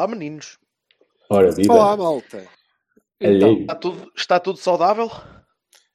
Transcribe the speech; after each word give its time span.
Olá, 0.00 0.08
meninos. 0.08 0.58
Ora, 1.28 1.52
viva. 1.52 1.74
Olá, 1.74 1.94
malta. 1.94 2.48
Alheio. 3.22 3.60
Está 3.60 3.74
tudo, 3.74 4.12
está 4.16 4.40
tudo 4.40 4.58
saudável? 4.58 5.10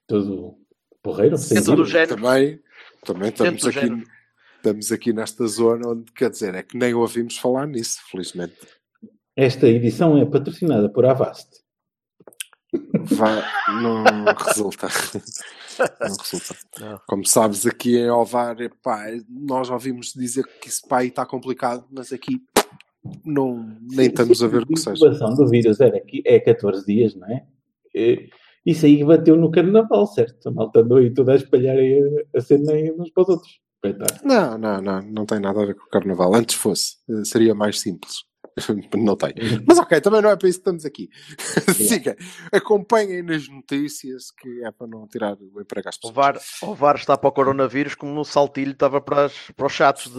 Tudo 0.05 0.59
porreiro? 1.01 1.35
Sem 1.39 1.57
Dentro 1.57 1.71
do 1.71 1.77
dúvida. 1.77 2.05
género. 2.05 2.21
Também, 2.21 2.59
também 3.03 3.29
estamos 3.29 3.53
Dentro 3.53 3.63
do 3.63 3.69
aqui, 3.79 3.87
género. 3.87 4.07
estamos 4.57 4.91
aqui 4.91 5.11
nesta 5.11 5.47
zona 5.47 5.87
onde, 5.89 6.11
quer 6.11 6.29
dizer, 6.29 6.53
é 6.53 6.61
que 6.61 6.77
nem 6.77 6.93
ouvimos 6.93 7.39
falar 7.39 7.65
nisso, 7.65 7.99
felizmente. 8.11 8.55
Esta 9.35 9.67
edição 9.67 10.15
é 10.19 10.25
patrocinada 10.27 10.87
por 10.87 11.03
Avast. 11.07 11.49
Vai, 13.05 13.43
não 13.81 14.03
resulta. 14.37 14.87
Não 15.99 16.15
resulta. 16.15 16.55
Não. 16.79 17.01
Como 17.07 17.25
sabes, 17.25 17.65
aqui 17.65 17.97
em 17.97 18.11
Ovar, 18.11 18.61
epá, 18.61 19.07
nós 19.27 19.67
ouvimos 19.71 20.13
dizer 20.13 20.45
que 20.61 20.69
isso 20.69 20.87
pá, 20.87 20.99
aí 20.99 21.07
está 21.07 21.25
complicado, 21.25 21.87
mas 21.89 22.13
aqui 22.13 22.39
não, 23.25 23.75
nem 23.91 24.07
estamos 24.07 24.41
a 24.43 24.47
ver 24.47 24.63
o 24.63 24.65
que 24.65 24.73
A 24.73 24.77
seja. 24.77 25.05
incubação 25.05 25.35
do 25.35 25.47
vírus 25.49 25.79
era 25.79 25.97
aqui, 25.97 26.21
é 26.25 26.39
14 26.39 26.85
dias, 26.85 27.15
não 27.15 27.27
é? 27.27 27.45
Isso 28.65 28.85
aí 28.85 29.03
bateu 29.03 29.35
no 29.37 29.51
carnaval, 29.51 30.07
certo? 30.07 30.49
A 30.49 30.51
malta 30.51 30.79
andou 30.81 30.97
aí 30.97 31.13
toda 31.13 31.33
a 31.33 31.35
espalhar 31.35 31.77
a, 31.77 32.37
a 32.37 32.41
cena 32.41 32.73
uns 32.97 33.11
para 33.11 33.23
os 33.23 33.29
outros. 33.29 33.59
Não, 34.23 34.57
não, 34.57 34.81
não, 34.81 35.01
não 35.03 35.25
tem 35.25 35.39
nada 35.39 35.61
a 35.61 35.65
ver 35.65 35.75
com 35.75 35.83
o 35.85 35.89
carnaval. 35.89 36.33
Antes 36.33 36.55
fosse, 36.55 36.95
eh, 37.07 37.23
seria 37.23 37.53
mais 37.53 37.79
simples. 37.79 38.23
Não 38.97 39.17
tem. 39.17 39.33
Mas 39.67 39.77
ok, 39.79 39.99
também 39.99 40.21
não 40.21 40.29
é 40.29 40.35
para 40.37 40.47
isso 40.47 40.59
que 40.59 40.61
estamos 40.61 40.85
aqui. 40.85 41.09
Siga, 41.75 42.15
acompanhem 42.53 43.21
nas 43.21 43.47
notícias 43.49 44.31
que 44.31 44.63
é 44.63 44.71
para 44.71 44.87
não 44.87 45.05
tirar 45.07 45.35
o 45.53 45.59
emprego 45.61 45.89
às 45.89 45.97
O 45.97 45.99
pessoas. 45.99 46.15
VAR, 46.15 46.39
o 46.63 46.73
VAR 46.73 46.95
está 46.95 47.17
para 47.17 47.27
o 47.27 47.31
coronavírus 47.33 47.95
como 47.95 48.13
no 48.13 48.23
saltilho 48.23 48.71
estava 48.71 49.01
para, 49.01 49.25
as- 49.25 49.51
para 49.55 49.65
os 49.65 49.73
chatos 49.73 50.05
de, 50.05 50.13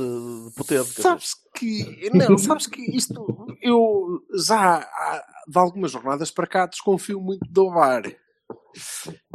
de 0.48 0.54
potente. 0.54 1.00
Sabes 1.00 1.30
que, 1.54 2.10
não, 2.12 2.36
sabes 2.40 2.66
que 2.66 2.82
isto, 2.94 3.24
eu 3.62 4.20
já 4.46 4.80
há, 4.80 5.24
de 5.48 5.58
algumas 5.58 5.92
jornadas 5.92 6.30
para 6.30 6.46
cá 6.46 6.66
desconfio 6.66 7.18
muito 7.20 7.46
do 7.50 7.70
VAR. 7.70 8.02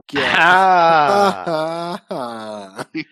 Que 0.07 0.19
é. 0.19 0.33
Ah! 0.37 2.01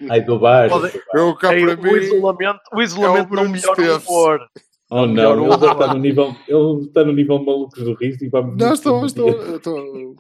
Ai, 0.10 0.22
do 0.22 0.40
bar. 0.40 0.70
Pode- 0.70 1.02
eu 1.14 1.36
cá 1.36 1.54
Ei, 1.56 1.66
o 1.66 1.78
mim. 1.82 1.92
isolamento, 1.98 2.60
o 2.74 2.82
isolamento 2.82 3.28
Bruno 3.30 3.44
não 3.46 3.52
melhora 3.52 3.96
o 3.96 4.00
humor. 4.00 4.40
Oh 4.92 5.06
melhor 5.06 5.36
não, 5.38 5.44
o 5.44 5.54
ele 5.54 5.66
está 5.72 5.94
no 5.94 6.00
nível, 6.00 6.36
ele 6.48 6.86
está 6.88 7.04
no 7.06 7.14
nível 7.14 7.44
malucos 7.44 7.84
do 7.84 7.94
riso 7.94 8.24
e 8.26 8.30
vamos. 8.30 8.58
Não, 8.58 8.74
estou, 8.74 9.06
estou, 9.06 9.56
estou. 9.56 10.16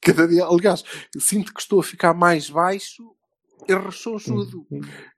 Cada 0.00 0.26
dia, 0.26 0.44
aliás, 0.46 0.82
sinto 1.16 1.54
que 1.54 1.60
estou 1.60 1.78
a 1.78 1.82
ficar 1.84 2.12
mais 2.12 2.50
baixo 2.50 3.04
e 3.68 3.74
rechonchudo. 3.74 4.66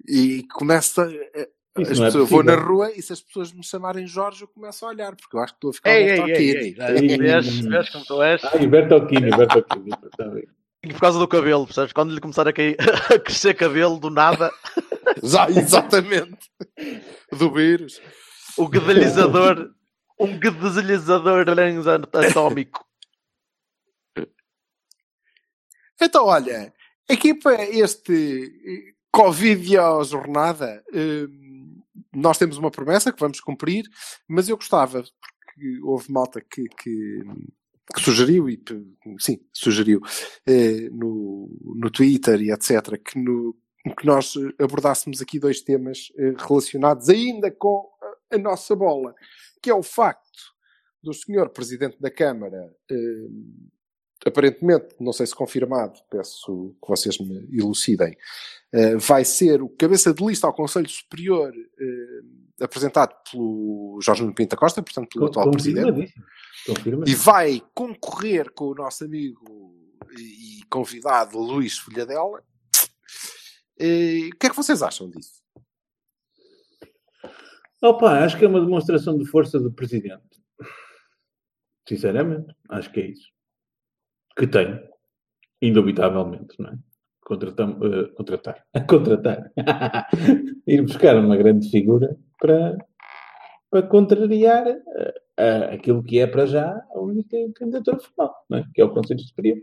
E 0.07 0.43
começa. 0.53 1.05
a- 1.05 1.81
Isso 1.81 1.93
As 1.93 1.99
não 1.99 2.05
é 2.05 2.09
pessoas, 2.09 2.15
eu 2.15 2.27
vou 2.27 2.43
na 2.45 2.55
rua 2.55 2.93
e 2.95 3.01
se 3.03 3.13
as 3.15 3.21
pessoas 3.23 3.51
me 3.53 3.65
chamarem 3.65 4.07
Jorge, 4.07 4.43
eu 4.43 4.49
começo 4.49 4.85
a 4.85 4.89
olhar, 4.91 5.17
porque 5.17 5.35
eu 5.37 5.41
acho 5.41 5.55
que 5.55 5.57
estou 5.57 5.71
a 5.71 5.73
ficar 5.73 5.91
Ei, 5.91 6.21
um 6.21 6.27
ei, 6.29 6.35
ei, 6.37 7.19
vês, 7.19 7.89
como 7.91 8.05
tu 8.05 8.23
és? 8.23 8.45
Ah, 8.45 8.59
Bertolini, 8.59 9.31
Bertolini. 9.31 9.91
Está 10.05 10.29
bem. 10.29 10.45
E 10.85 10.89
por 10.93 11.01
causa 11.01 11.19
do 11.19 11.27
cabelo, 11.27 11.65
percebes? 11.65 11.93
Quando 11.95 12.13
lhe 12.15 12.21
começar 12.21 12.47
a, 12.47 12.53
cair, 12.53 12.77
a 13.13 13.19
crescer 13.19 13.55
cabelo 13.55 13.99
do 13.99 14.11
nada, 14.11 14.53
Já, 15.25 15.49
exatamente. 15.49 16.51
Do 17.33 17.51
vírus. 17.51 18.01
O 18.57 18.69
guedalizador, 18.69 19.75
um 20.19 20.39
guedalizador 20.39 21.49
atómico. 22.13 22.85
Então, 26.01 26.27
olha, 26.27 26.73
aqui 27.09 27.35
para 27.35 27.65
este 27.65 28.95
Covid 29.11 29.77
jornada, 30.05 30.85
eh, 30.93 31.27
nós 32.15 32.37
temos 32.39 32.59
uma 32.59 32.71
promessa 32.71 33.13
que 33.13 33.21
vamos 33.21 33.41
cumprir, 33.41 33.85
mas 34.29 34.49
eu 34.49 34.57
gostava, 34.57 35.03
porque 35.03 35.81
houve 35.83 36.11
malta 36.11 36.41
que, 36.41 36.65
que, 36.69 37.23
que 37.95 38.01
sugeriu, 38.01 38.49
e 38.49 38.61
sim, 39.19 39.39
sugeriu 39.53 40.01
eh, 40.47 40.89
no, 40.91 41.49
no 41.77 41.91
Twitter 41.91 42.41
e 42.41 42.51
etc., 42.51 42.99
que, 42.99 43.19
no, 43.19 43.57
que 43.97 44.05
nós 44.05 44.35
abordássemos 44.59 45.23
aqui 45.23 45.39
dois 45.39 45.61
temas 45.61 46.13
eh, 46.19 46.35
relacionados 46.37 47.09
ainda 47.09 47.51
com 47.51 47.89
a, 48.35 48.39
nossa 48.39 48.75
bola, 48.75 49.15
que 49.63 49.71
é 49.71 49.75
o 49.75 49.83
facto 49.83 50.55
do 51.03 51.13
senhor 51.13 51.51
Presidente 51.51 51.97
da 52.01 52.11
Câmara 52.11 52.73
eh, 52.91 53.29
aparentemente, 54.27 54.95
não 54.99 55.13
sei 55.13 55.27
se 55.27 55.35
confirmado, 55.35 56.01
peço 56.11 56.75
que 56.83 56.89
vocês 56.89 57.19
me 57.19 57.47
elucidem, 57.53 58.17
eh, 58.73 58.97
vai 58.97 59.25
ser 59.25 59.63
o 59.63 59.69
cabeça 59.69 60.15
de 60.15 60.25
lista 60.25 60.47
ao 60.47 60.55
Conselho 60.55 60.89
Superior 60.89 61.53
eh, 61.55 62.65
apresentado 62.65 63.15
pelo 63.31 63.99
Jorge 64.03 64.23
Nuno 64.23 64.35
Pinta 64.35 64.57
Costa, 64.57 64.83
portanto 64.83 65.09
pelo 65.13 65.27
atual 65.27 65.51
Presidente, 65.51 66.15
e 67.07 67.15
vai 67.15 67.63
concorrer 67.75 68.51
com 68.53 68.67
o 68.67 68.75
nosso 68.75 69.05
amigo 69.05 69.75
e 70.19 70.63
convidado 70.71 71.39
Luís 71.39 71.79
Folhadela. 71.79 72.43
Eh, 73.79 74.31
O 74.33 74.39
que 74.39 74.47
é 74.47 74.51
que 74.51 74.57
vocês 74.57 74.83
acham 74.83 75.11
disso? 75.11 75.44
Opa, 77.85 78.25
acho 78.25 78.39
que 78.39 78.47
é 78.47 78.49
uma 78.49 78.63
demonstração 78.63 79.19
de 79.19 79.27
força 79.27 79.61
do 79.61 79.71
presidente. 79.71 80.41
Sinceramente, 81.87 82.55
acho 82.71 82.91
que 82.91 83.01
é 83.01 83.07
isso. 83.09 83.29
Que 84.39 84.47
tem, 84.47 84.83
indubitavelmente, 85.61 86.59
não 86.59 86.71
é? 86.71 86.79
Contratam, 87.21 87.79
eh, 87.83 88.09
contratar. 88.17 88.65
contratar. 88.89 89.53
Ir 90.67 90.81
buscar 90.81 91.15
uma 91.19 91.37
grande 91.37 91.69
figura 91.69 92.17
para, 92.41 92.75
para 93.71 93.83
contrariar 93.83 94.67
eh, 94.67 95.15
eh, 95.37 95.75
aquilo 95.75 96.03
que 96.03 96.21
é 96.21 96.27
para 96.27 96.47
já 96.47 96.83
a 96.91 96.99
única 96.99 97.37
candidatura 97.55 97.99
formal, 97.99 98.35
é? 98.55 98.65
que 98.75 98.81
é 98.81 98.85
o 98.87 98.95
Conselho 98.95 99.21
Superior. 99.21 99.59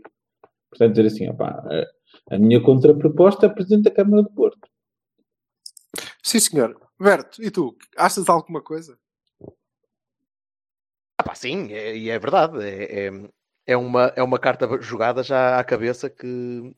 Portanto, 0.70 0.92
dizer 0.94 1.06
assim, 1.08 1.26
eh, 1.26 1.86
a 2.30 2.38
minha 2.38 2.62
contraproposta 2.62 3.46
é 3.46 3.48
Presidente 3.48 3.86
da 3.86 3.90
Câmara 3.90 4.22
do 4.22 4.30
Porto. 4.30 4.71
Sim, 6.22 6.40
senhor. 6.40 6.80
Berto, 6.98 7.42
e 7.42 7.50
tu? 7.50 7.76
Achas 7.96 8.28
alguma 8.28 8.62
coisa? 8.62 8.98
Ah, 11.18 11.24
pá, 11.24 11.34
sim, 11.34 11.72
é- 11.72 11.96
e 11.96 12.10
é, 12.10 12.18
verdade. 12.18 12.62
É, 12.62 13.06
é, 13.06 13.10
é 13.66 13.76
uma, 13.76 14.12
é 14.16 14.22
uma 14.22 14.38
carta 14.38 14.68
jogada 14.80 15.22
já 15.22 15.58
à 15.58 15.64
cabeça 15.64 16.08
que, 16.08 16.74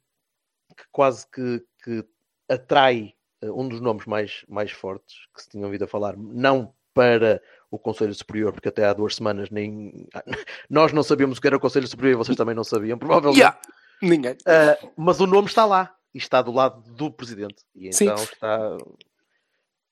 que 0.77 0.85
quase 0.91 1.27
que, 1.31 1.65
que 1.83 2.05
atrai 2.49 3.15
eh, 3.43 3.51
um 3.51 3.69
dos 3.69 3.81
nomes 3.81 4.07
mais, 4.07 4.45
mais 4.49 4.71
fortes 4.71 5.27
que 5.35 5.43
se 5.43 5.49
tinham 5.51 5.67
ouvido 5.67 5.85
a 5.85 5.89
falar, 5.89 6.17
não 6.17 6.75
para 6.93 7.43
o 7.71 7.79
Conselho 7.79 8.15
Superior, 8.15 8.53
porque 8.53 8.69
até 8.69 8.85
há 8.87 8.93
duas 8.93 9.17
semanas 9.17 9.51
nem 9.51 10.09
nós 10.71 10.93
não 10.93 11.03
sabíamos 11.03 11.39
o 11.39 11.41
que 11.41 11.47
era 11.47 11.57
o 11.57 11.61
Conselho 11.61 11.89
Superior 11.89 12.13
e 12.13 12.17
vocês 12.17 12.37
também 12.37 12.55
não 12.55 12.65
sabiam, 12.65 12.99
provavelmente. 12.99 13.39
Yeah. 13.39 13.61
Ninguém. 14.01 14.37
Ah, 14.47 14.79
mas 14.97 15.21
o 15.21 15.27
nome 15.27 15.49
está 15.49 15.65
lá 15.65 15.95
e 16.15 16.19
está 16.19 16.41
do 16.43 16.53
lado 16.53 16.83
do 16.93 17.11
presidente. 17.11 17.65
E 17.75 17.93
Sim. 17.93 18.05
então 18.05 18.23
está. 18.23 18.77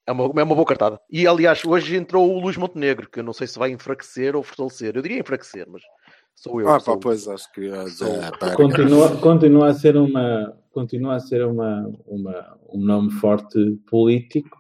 É 0.07 0.13
uma, 0.13 0.25
é 0.25 0.43
uma 0.43 0.55
boa 0.55 0.67
cartada. 0.67 1.01
E 1.11 1.27
aliás, 1.27 1.65
hoje 1.65 1.97
entrou 1.97 2.29
o 2.35 2.41
Luís 2.41 2.57
Montenegro, 2.57 3.09
que 3.09 3.21
eu 3.21 3.25
não 3.25 3.33
sei 3.33 3.47
se 3.47 3.59
vai 3.59 3.71
enfraquecer 3.71 4.35
ou 4.35 4.43
fortalecer. 4.43 4.97
Eu 4.97 5.03
diria 5.03 5.21
enfraquecer, 5.21 5.67
mas 5.69 5.83
sou 6.35 6.61
eu. 6.61 6.69
Ah, 6.69 6.81
sou- 6.81 6.95
pá, 6.97 7.01
pois 7.03 7.29
acho 7.29 7.51
que. 7.53 7.71
sou- 7.91 8.09
pá, 8.39 8.57
continua, 8.57 9.17
continua 9.21 9.69
a 9.69 9.75
ser 9.75 9.97
uma 9.97 10.59
continua 10.73 11.17
a 11.17 11.21
ser 11.21 11.45
uma, 11.45 11.87
uma 12.07 12.59
um 12.73 12.81
nome 12.81 13.11
forte 13.13 13.59
político 13.91 14.59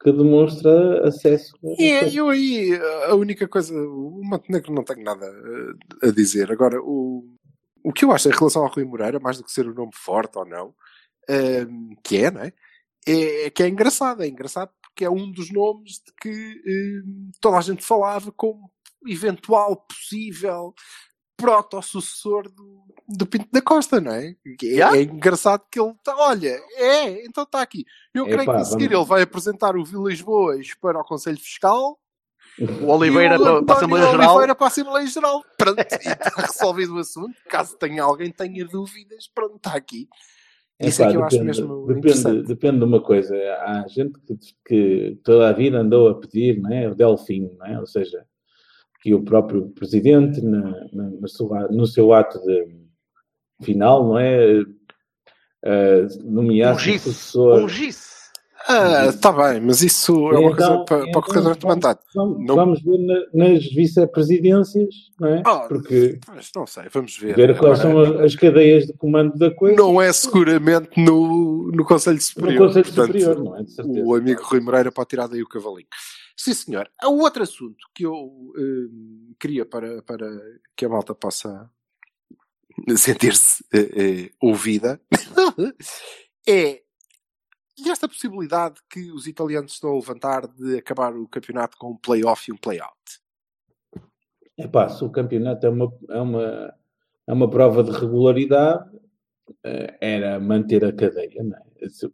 que 0.00 0.12
demonstra 0.12 1.06
acesso 1.06 1.52
a- 1.64 1.82
E 1.82 2.16
eu 2.16 2.28
aí, 2.30 2.78
a 3.08 3.14
única 3.16 3.46
coisa, 3.48 3.74
o 3.74 4.20
Montenegro 4.22 4.72
não 4.72 4.84
tenho 4.84 5.02
nada 5.04 5.26
eh, 5.26 6.08
a 6.08 6.10
dizer. 6.12 6.50
Agora, 6.50 6.80
o, 6.80 7.24
o 7.84 7.92
que 7.92 8.04
eu 8.04 8.12
acho 8.12 8.28
em 8.28 8.32
relação 8.32 8.62
ao 8.62 8.72
Rui 8.72 8.84
Moreira, 8.84 9.18
mais 9.20 9.36
do 9.36 9.44
que 9.44 9.50
ser 9.52 9.68
um 9.68 9.74
nome 9.74 9.90
forte 9.94 10.38
ou 10.38 10.46
não, 10.46 10.72
eh, 11.28 11.66
que 12.04 12.18
é, 12.18 12.30
não 12.30 12.40
é? 12.42 12.52
É 13.06 13.50
que 13.50 13.62
é 13.62 13.68
engraçado, 13.68 14.22
é 14.22 14.28
engraçado 14.28 14.70
porque 14.82 15.04
é 15.04 15.10
um 15.10 15.30
dos 15.32 15.50
nomes 15.52 15.92
de 16.04 16.12
que 16.20 16.28
eh, 16.66 17.30
toda 17.40 17.56
a 17.58 17.60
gente 17.62 17.82
falava 17.84 18.30
como 18.32 18.70
eventual, 19.06 19.76
possível 19.88 20.74
proto-sucessor 21.36 22.50
do, 22.50 22.84
do 23.08 23.26
Pinto 23.26 23.48
da 23.50 23.62
Costa, 23.62 24.00
não 24.00 24.12
é? 24.12 24.28
É, 24.28 24.36
Yeah. 24.62 24.96
é 24.98 25.02
engraçado 25.02 25.64
que 25.70 25.80
ele 25.80 25.90
está, 25.92 26.14
olha, 26.16 26.62
é, 26.76 27.24
então 27.24 27.44
está 27.44 27.62
aqui. 27.62 27.84
Eu 28.12 28.24
creio 28.26 28.42
Epá, 28.42 28.56
que 28.56 28.60
a 28.60 28.64
seguir 28.64 28.88
vamos- 28.88 29.00
ele 29.00 29.08
vai 29.08 29.22
apresentar 29.22 29.74
o 29.76 29.84
Vilas 29.84 30.20
Boas 30.20 30.74
para 30.74 31.00
o 31.00 31.04
Conselho 31.04 31.38
Fiscal 31.40 31.98
O 32.82 32.86
Oliveira 32.92 33.36
o 33.36 33.42
para, 33.42 33.62
para 33.64 33.74
a 33.74 33.78
Assembleia 33.78 34.10
Geral. 34.10 34.30
Oliveira 34.30 34.54
para 34.54 34.66
a 34.66 34.68
Assembleia 34.68 35.06
Geral. 35.06 35.44
Pronto, 35.56 35.80
e 35.80 35.84
está 36.08 36.30
resolvido 36.46 36.94
o 36.94 36.98
assunto. 36.98 37.34
Caso 37.48 37.74
tenha 37.78 38.02
alguém 38.02 38.30
tenha 38.30 38.66
dúvidas, 38.66 39.26
pronto, 39.34 39.56
está 39.56 39.74
aqui. 39.74 40.08
Isso 40.80 41.02
é 41.02 41.04
Epá, 41.04 41.10
que 41.12 41.16
eu 41.18 41.24
acho 41.24 41.36
depende, 41.38 41.60
mesmo 41.62 41.86
depende, 41.86 42.42
depende 42.46 42.78
de 42.78 42.84
uma 42.84 43.00
coisa. 43.02 43.36
Há 43.36 43.86
gente 43.88 44.18
que, 44.26 44.36
que 44.66 45.18
toda 45.22 45.48
a 45.48 45.52
vida 45.52 45.78
andou 45.78 46.08
a 46.08 46.14
pedir, 46.18 46.58
não 46.60 46.72
é? 46.72 46.88
O 46.88 46.94
Delfim, 46.94 47.50
não 47.58 47.66
é? 47.66 47.78
Ou 47.78 47.86
seja, 47.86 48.24
que 49.02 49.12
o 49.14 49.22
próprio 49.22 49.68
presidente, 49.70 50.40
na, 50.42 50.62
na- 50.92 51.10
na 51.10 51.28
sua- 51.28 51.68
no 51.68 51.86
seu 51.86 52.12
ato 52.14 52.38
de 52.40 52.66
final, 53.62 54.04
não 54.08 54.18
é? 54.18 54.62
Eh, 55.62 56.06
nomeasse 56.24 56.72
um 56.88 56.92
Ungisse. 56.92 57.04
sucessor. 57.12 57.62
Ungisse. 57.64 58.19
Ah, 58.68 59.06
está 59.06 59.32
bem, 59.32 59.60
mas 59.60 59.82
isso 59.82 60.12
é 60.32 60.38
uma 60.38 60.50
Então- 60.52 60.84
coisa 60.84 60.84
para, 60.84 61.10
para 61.12 61.22
correr 61.22 61.40
durante 61.40 61.56
o 61.56 61.58
então 61.58 61.70
mandato. 61.70 62.04
Vamos, 62.14 62.46
Não- 62.46 62.54
vamos 62.56 62.82
ver 62.82 62.98
na- 62.98 63.26
nas 63.46 63.64
vice-presidências, 63.72 64.94
não 65.18 65.28
é? 65.28 65.42
Ah, 65.46 65.60
Porque 65.68 66.20
Mas 66.28 66.50
não 66.54 66.66
sei, 66.66 66.84
vamos 66.92 67.16
ver. 67.18 67.34
ver 67.34 67.58
quais 67.58 67.78
são 67.78 67.98
as 68.22 68.34
cadeias 68.36 68.86
de 68.86 68.92
comando 68.92 69.36
da 69.38 69.50
coisa 69.50 69.76
Não 69.76 70.00
é 70.00 70.12
seguramente 70.12 70.90
no, 71.02 71.70
no 71.72 71.84
Conselho 71.84 72.16
no 72.16 72.22
Superior. 72.22 72.66
Conselho 72.68 72.84
Portanto, 72.84 73.06
Superior, 73.06 73.44
não 73.44 73.56
é? 73.56 73.62
De 73.62 73.70
certeza. 73.72 74.00
O 74.06 74.14
amigo 74.14 74.42
Rui 74.44 74.60
Moreira 74.60 74.92
pode 74.92 75.08
tirar 75.08 75.26
daí 75.26 75.42
o 75.42 75.48
cavalinho. 75.48 75.88
Sim, 76.36 76.54
senhor. 76.54 76.88
Há 77.00 77.08
outro 77.08 77.42
assunto 77.42 77.76
que 77.94 78.04
eu 78.04 78.12
hum, 78.14 79.32
queria 79.40 79.64
para, 79.66 80.02
para 80.02 80.26
que 80.76 80.84
a 80.84 80.88
malta 80.88 81.14
possa 81.14 81.68
sentir-se 82.96 83.64
eh, 83.72 83.90
eh, 83.96 84.30
ouvida 84.40 85.00
é 86.48 86.80
e 87.80 87.90
esta 87.90 88.08
possibilidade 88.08 88.80
que 88.88 89.10
os 89.12 89.26
italianos 89.26 89.72
estão 89.72 89.90
a 89.90 89.94
levantar 89.94 90.46
de 90.46 90.78
acabar 90.78 91.14
o 91.14 91.28
campeonato 91.28 91.76
com 91.76 91.92
um 91.92 91.96
play-off 91.96 92.50
e 92.50 92.54
um 92.54 92.56
play-out. 92.56 92.94
Epá, 94.56 94.88
se 94.88 95.04
o 95.04 95.10
campeonato 95.10 95.66
é 95.66 95.70
uma, 95.70 95.92
é 96.10 96.20
uma, 96.20 96.74
é 97.26 97.32
uma 97.32 97.48
prova 97.48 97.82
de 97.82 97.90
regularidade, 97.90 98.90
eh, 99.64 99.96
era 100.00 100.38
manter 100.38 100.84
a 100.84 100.92
cadeia, 100.92 101.42
não 101.42 101.56
é? 101.56 101.62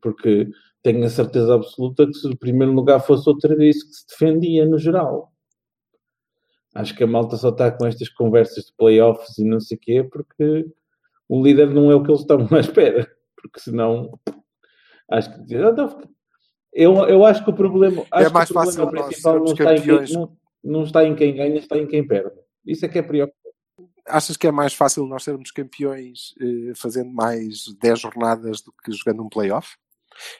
Porque 0.00 0.48
tenho 0.82 1.04
a 1.04 1.10
certeza 1.10 1.54
absoluta 1.54 2.06
que 2.06 2.14
se 2.14 2.28
o 2.28 2.36
primeiro 2.36 2.72
lugar 2.72 3.00
fosse 3.00 3.28
outra 3.28 3.54
vez 3.56 3.82
que 3.82 3.92
se 3.92 4.06
defendia 4.06 4.64
no 4.64 4.78
geral. 4.78 5.32
Acho 6.74 6.94
que 6.94 7.02
a 7.02 7.06
malta 7.06 7.36
só 7.36 7.48
está 7.48 7.72
com 7.72 7.86
estas 7.86 8.08
conversas 8.10 8.66
de 8.66 8.72
playoffs 8.76 9.38
e 9.38 9.44
não 9.44 9.58
sei 9.58 9.76
o 9.76 9.80
quê, 9.80 10.04
porque 10.04 10.66
o 11.28 11.42
líder 11.42 11.70
não 11.70 11.90
é 11.90 11.94
o 11.94 12.02
que 12.02 12.10
eles 12.10 12.20
estavam 12.20 12.46
à 12.56 12.60
espera. 12.60 13.10
Porque 13.34 13.58
senão, 13.58 14.18
acho 15.10 15.30
que. 15.32 15.54
Eu, 16.72 16.94
eu 17.08 17.24
acho 17.24 17.42
que 17.42 17.50
o 17.50 17.54
problema. 17.54 18.04
Acho 18.10 18.26
É 18.28 18.30
mais 18.30 18.48
que 18.48 18.52
o 18.52 18.60
fácil 18.60 18.82
problema 18.82 19.06
principal 19.06 19.36
não 19.38 19.44
está, 19.44 19.64
em 19.64 19.66
quem, 19.66 19.76
campeões. 19.76 20.12
não, 20.12 20.36
não 20.62 20.82
está 20.82 21.04
em 21.06 21.14
quem 21.14 21.34
ganha, 21.34 21.56
está 21.58 21.78
em 21.78 21.86
quem 21.86 22.06
perde. 22.06 22.32
Isso 22.66 22.84
é 22.84 22.88
que 22.88 22.98
é 22.98 23.02
preocupante. 23.02 23.46
Achas 24.08 24.36
que 24.36 24.46
é 24.46 24.52
mais 24.52 24.72
fácil 24.72 25.04
nós 25.06 25.24
sermos 25.24 25.50
campeões 25.50 26.34
eh, 26.40 26.72
fazendo 26.76 27.10
mais 27.10 27.64
10 27.80 27.98
jornadas 28.00 28.60
do 28.62 28.72
que 28.84 28.92
jogando 28.92 29.22
um 29.24 29.28
play-off? 29.28 29.74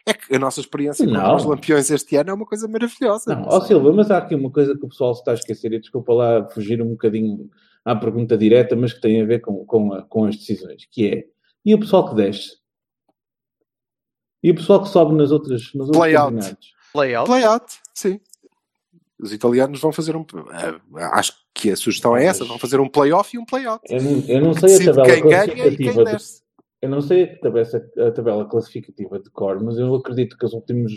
É 0.07 0.15
que 0.15 0.35
a 0.35 0.39
nossa 0.39 0.61
experiência 0.61 1.05
Não. 1.07 1.31
com 1.31 1.37
os 1.37 1.45
lampiões 1.45 1.91
este 1.91 2.17
ano 2.17 2.31
é 2.31 2.35
uma 2.35 2.47
coisa 2.47 2.69
maravilhosa. 2.69 3.35
Não, 3.35 3.43
ó. 3.49 3.61
Silva, 3.63 3.93
mas 3.93 4.11
há 4.11 4.19
aqui 4.19 4.35
uma 4.35 4.51
coisa 4.51 4.77
que 4.79 4.85
o 4.85 4.89
pessoal 4.89 5.15
se 5.15 5.21
está 5.21 5.33
a 5.33 5.35
esquecer, 5.35 5.73
e 5.73 5.81
desculpa 5.81 6.13
lá 6.15 6.49
fugir 6.51 6.81
um 6.81 6.91
bocadinho 6.91 7.51
à 7.85 7.95
pergunta 7.97 8.39
direta, 8.39 8.77
mas 8.77 8.93
que 8.93 9.01
tem 9.01 9.21
a 9.21 9.27
ver 9.27 9.41
com, 9.41 9.65
com, 9.67 9.93
a- 9.93 10.03
com 10.03 10.25
as 10.27 10.37
decisões, 10.37 10.87
que 10.91 11.09
é, 11.11 11.25
e 11.65 11.75
o 11.75 11.79
pessoal 11.81 12.09
que 12.09 12.15
desce? 12.15 12.57
E 14.43 14.51
o 14.51 14.55
pessoal 14.55 14.83
que 14.83 14.89
sobe 14.89 15.15
nas 15.15 15.31
outras, 15.31 15.73
nos 15.75 15.87
outros 15.89 15.97
Play-out. 15.99 16.35
campeonatos? 16.35 16.69
Playout. 16.93 17.27
Play-out, 17.29 17.75
sim. 17.95 18.21
Os 19.19 19.33
italianos 19.33 19.81
vão 19.81 19.93
fazer 19.93 20.15
um. 20.17 20.25
eh, 20.53 21.05
Acho 21.13 21.33
que 21.55 21.71
a 21.71 21.77
sugestão 21.77 22.17
é 22.17 22.25
essa: 22.27 22.45
vão 22.45 22.59
fazer 22.59 22.81
um 22.81 22.89
play-off 22.89 23.35
e 23.35 23.39
um 23.39 23.45
play-out. 23.45 23.83
Eu 23.89 24.03
não, 24.03 24.21
eu 24.29 24.41
não 24.41 24.55
sei 24.55 24.77
a 24.77 24.95
tabela 24.95 25.07
quem 25.07 25.23
ganha 25.23 25.45
quem 25.47 25.55
classificativa 25.57 26.05
de, 26.05 26.25
eu 26.83 26.89
não 26.91 27.01
sei 27.01 27.23
a 27.25 27.39
tabela, 27.41 27.69
a 28.07 28.11
tabela 28.13 28.45
classificativa 28.49 29.19
de 29.19 29.31
cor, 29.31 29.63
mas 29.63 29.79
eu 29.79 29.95
acredito 29.95 30.37
que 30.37 30.45
os 30.45 30.53
últimos, 30.53 30.93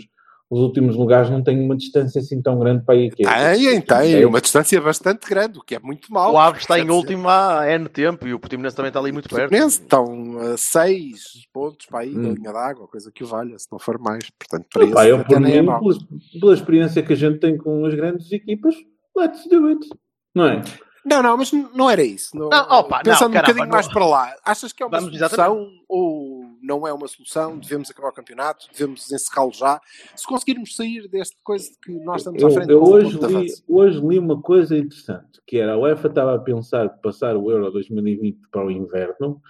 os 0.50 0.58
últimos 0.58 0.96
lugares 0.96 1.30
não 1.30 1.42
têm 1.44 1.64
uma 1.64 1.76
distância 1.76 2.20
assim 2.20 2.42
tão 2.42 2.58
grande 2.58 2.84
para 2.84 2.96
ir. 2.96 3.14
que 3.14 3.24
é- 3.24 3.54
Tem, 3.54 3.80
tem. 3.80 4.24
Uma 4.24 4.40
distância 4.40 4.80
bastante 4.80 5.28
grande, 5.28 5.58
o 5.58 5.62
que 5.62 5.76
é 5.76 5.78
muito 5.78 6.12
mau. 6.12 6.34
O 6.34 6.38
Aves 6.38 6.62
está 6.62 6.76
em 6.78 6.90
último 6.90 7.28
há 7.28 7.70
N 7.70 7.88
tempo 7.88 8.26
e 8.26 8.34
o 8.34 8.38
Portimonense 8.40 8.74
também 8.74 8.88
está 8.88 8.98
ali 8.98 9.12
muito 9.12 9.26
Os 9.26 9.32
perto. 9.32 9.54
Estão 9.54 10.38
a 10.52 10.56
6 10.56 11.46
pontos 11.52 11.86
para 11.86 12.00
aí 12.00 12.12
da 12.14 12.28
Hum. 12.28 12.34
linha 12.34 12.52
d'água, 12.52 12.88
coisa 12.88 13.12
que 13.14 13.22
o 13.22 13.26
valha, 13.28 13.56
se 13.58 13.68
não 13.70 13.78
for 13.78 13.96
mais. 14.00 14.28
Portanto, 14.30 14.66
para 14.72 14.84
Epá, 14.84 15.04
isso 15.06 15.16
eu, 15.16 15.24
por 15.24 15.36
é 15.36 15.40
mim, 15.40 15.62
mau. 15.62 15.80
pela, 15.80 15.94
pela 16.40 16.54
experiência 16.54 17.02
que 17.02 17.12
a 17.12 17.16
gente 17.16 17.38
tem 17.38 17.56
com 17.56 17.84
as 17.86 17.94
grandes 17.94 18.30
equipas, 18.32 18.74
let's 19.16 19.46
do 19.48 19.68
it. 19.68 19.88
Não 20.34 20.46
é? 20.46 20.62
Não, 21.04 21.22
não, 21.22 21.36
mas 21.36 21.50
não 21.52 21.88
era 21.88 22.02
isso. 22.02 22.36
Não, 22.36 22.48
Não, 22.50 22.62
opa, 22.70 22.96
não, 22.98 23.02
Pensando 23.04 23.30
um 23.30 23.32
caramba, 23.32 23.40
bocadinho 23.54 23.64
não. 23.66 23.72
mais 23.72 23.88
para 23.88 24.04
lá, 24.04 24.34
achas 24.44 24.72
que 24.72 24.82
é 24.82 24.86
uma 24.86 24.98
Vamos, 25.00 25.16
solução 25.16 25.66
ou 25.88 26.39
não 26.62 26.86
é 26.86 26.92
uma 26.92 27.08
solução? 27.08 27.58
Devemos 27.58 27.90
acabar 27.90 28.08
o 28.08 28.12
campeonato? 28.12 28.66
Devemos 28.72 29.10
encerrá-lo 29.10 29.52
já? 29.52 29.80
Se 30.16 30.26
conseguirmos 30.26 30.76
sair 30.76 31.08
deste 31.08 31.36
coisa 31.42 31.70
de 31.70 31.78
que 31.78 31.92
nós 32.04 32.20
estamos 32.20 32.42
à 32.42 32.46
Eu, 32.46 32.50
frente 32.52 32.70
eu 32.70 32.82
hoje, 32.82 33.18
li, 33.18 33.52
hoje 33.68 34.00
li 34.00 34.18
uma 34.18 34.40
coisa 34.40 34.76
interessante, 34.76 35.40
que 35.46 35.58
era 35.58 35.74
a 35.74 35.78
UEFA 35.78 36.08
estava 36.08 36.34
a 36.34 36.38
pensar 36.38 36.88
de 36.88 37.00
passar 37.00 37.36
o 37.36 37.50
Euro 37.50 37.70
2020 37.70 38.38
para 38.50 38.66
o 38.66 38.70
inverno 38.70 39.40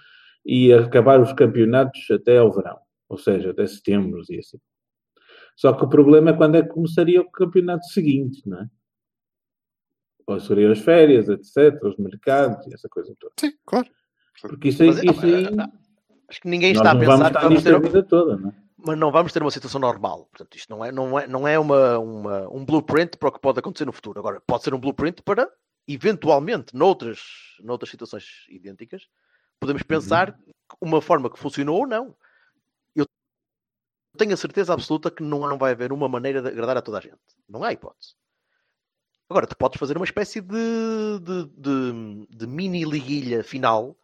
e 0.45 0.73
acabar 0.73 1.19
os 1.21 1.33
campeonatos 1.33 2.09
até 2.09 2.37
ao 2.37 2.51
verão, 2.51 2.79
ou 3.07 3.17
seja, 3.17 3.51
até 3.51 3.65
setembro 3.67 4.21
e 4.29 4.39
assim. 4.39 4.59
Só 5.55 5.73
que 5.73 5.83
o 5.83 5.89
problema 5.89 6.31
é 6.31 6.33
quando 6.33 6.55
é 6.55 6.63
que 6.63 6.69
começaria 6.69 7.21
o 7.21 7.29
campeonato 7.29 7.85
seguinte, 7.85 8.41
não 8.47 8.61
é? 8.61 8.69
Ou 10.25 10.39
seriam 10.39 10.71
as 10.71 10.79
férias, 10.79 11.27
etc., 11.29 11.77
os 11.83 11.97
mercados 11.97 12.65
e 12.67 12.73
essa 12.73 12.87
coisa 12.87 13.13
toda. 13.19 13.33
Sim, 13.39 13.51
claro. 13.65 13.87
Porque 14.41 14.69
isso 14.69 14.81
aí, 14.81 14.89
Mas, 14.89 15.03
isso 15.03 15.25
aí 15.25 15.45
Acho 16.31 16.41
que 16.41 16.47
ninguém 16.47 16.73
nós 16.73 16.79
está 16.81 16.91
a 16.91 16.93
vamos 16.93 17.07
pensar 17.07 17.23
que 17.23 17.37
estar 17.37 17.41
vamos 17.49 17.63
ter, 17.63 17.75
a 17.75 17.79
vida 17.79 18.03
toda, 18.03 18.37
não 18.37 18.49
é? 18.49 18.53
mas 18.77 18.97
não 18.97 19.11
vamos 19.11 19.31
ter 19.33 19.41
uma 19.41 19.51
situação 19.51 19.79
normal. 19.81 20.25
Portanto, 20.31 20.55
isto 20.57 20.69
não 20.69 20.83
é, 20.83 20.91
não 20.91 21.19
é, 21.19 21.27
não 21.27 21.47
é 21.47 21.59
uma, 21.59 21.99
uma- 21.99 22.49
um 22.49 22.63
blueprint 22.65 23.17
para 23.17 23.29
o 23.29 23.31
que 23.31 23.39
pode 23.39 23.59
acontecer 23.59 23.85
no 23.85 23.91
futuro. 23.91 24.17
Agora, 24.19 24.41
pode 24.41 24.63
ser 24.63 24.73
um 24.73 24.79
blueprint 24.79 25.21
para, 25.21 25.51
eventualmente, 25.87 26.73
noutras, 26.75 27.19
noutras 27.61 27.89
situações 27.91 28.45
idênticas, 28.49 29.07
podemos 29.59 29.83
pensar 29.83 30.39
uma 30.79 31.01
forma 31.01 31.29
que 31.29 31.37
funcionou 31.37 31.79
ou 31.81 31.85
não. 31.87 32.15
Eu 32.95 33.05
tenho 34.17 34.33
a 34.33 34.37
certeza 34.37 34.73
absoluta 34.73 35.11
que 35.11 35.21
não, 35.21 35.41
não 35.47 35.57
vai 35.57 35.73
haver 35.73 35.91
uma 35.91 36.07
maneira 36.09 36.41
de 36.41 36.47
agradar 36.47 36.77
a 36.77 36.81
toda 36.81 36.97
a 36.97 37.01
gente. 37.01 37.19
Não 37.47 37.63
há 37.63 37.71
hipótese. 37.73 38.15
Agora, 39.29 39.45
tu 39.47 39.55
podes 39.55 39.79
fazer 39.79 39.95
uma 39.95 40.05
espécie 40.05 40.41
de, 40.41 41.19
de, 41.21 41.45
de- 41.55 42.27
de 42.29 42.47
mini 42.47 42.83
liguilha 42.83 43.43
final 43.43 43.95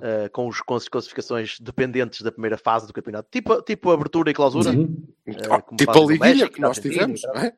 uh, 0.00 0.30
com, 0.32 0.48
os, 0.48 0.60
com 0.60 0.74
as 0.74 0.88
classificações 0.88 1.58
dependentes 1.60 2.22
da 2.22 2.32
primeira 2.32 2.58
fase 2.58 2.86
do 2.86 2.92
campeonato, 2.92 3.28
tipo, 3.30 3.60
tipo 3.62 3.90
abertura 3.90 4.30
e 4.30 4.34
clausura. 4.34 4.70
Uhum. 4.70 5.06
Eh, 5.26 5.32
como 5.48 5.76
tipo 5.76 5.90
a 5.92 6.00
liguilha 6.00 6.18
México, 6.34 6.52
que 6.54 6.60
nós 6.60 6.78
tivemos, 6.78 7.22
não 7.22 7.34
é? 7.34 7.52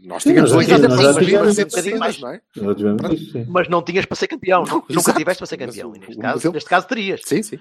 Nós 0.00 0.22
Sim, 0.22 0.30
tivemos 0.30 0.52
nós 0.52 0.66
já 0.66 0.72
liguilhas 0.76 0.80
tivemos- 0.80 1.04
nós 1.04 1.14
já 1.14 1.82
tivemos 1.82 2.20
não 2.20 2.28
é? 2.30 3.16
Sim. 3.16 3.46
Mas 3.48 3.68
não 3.68 3.82
tinhas 3.82 4.04
para 4.04 4.16
ser 4.16 4.26
campeão. 4.26 4.64
Não, 4.64 4.74
Nunca 4.80 4.92
exato. 4.92 5.18
tiveste 5.18 5.38
para 5.38 5.46
ser 5.46 5.56
Mas 5.58 5.66
campeão. 5.66 5.94
E 5.94 5.98
neste, 6.00 6.18
caso, 6.18 6.52
neste 6.52 6.68
caso 6.70 6.86
terias. 6.88 7.20
Sim, 7.24 7.42
sim. 7.42 7.60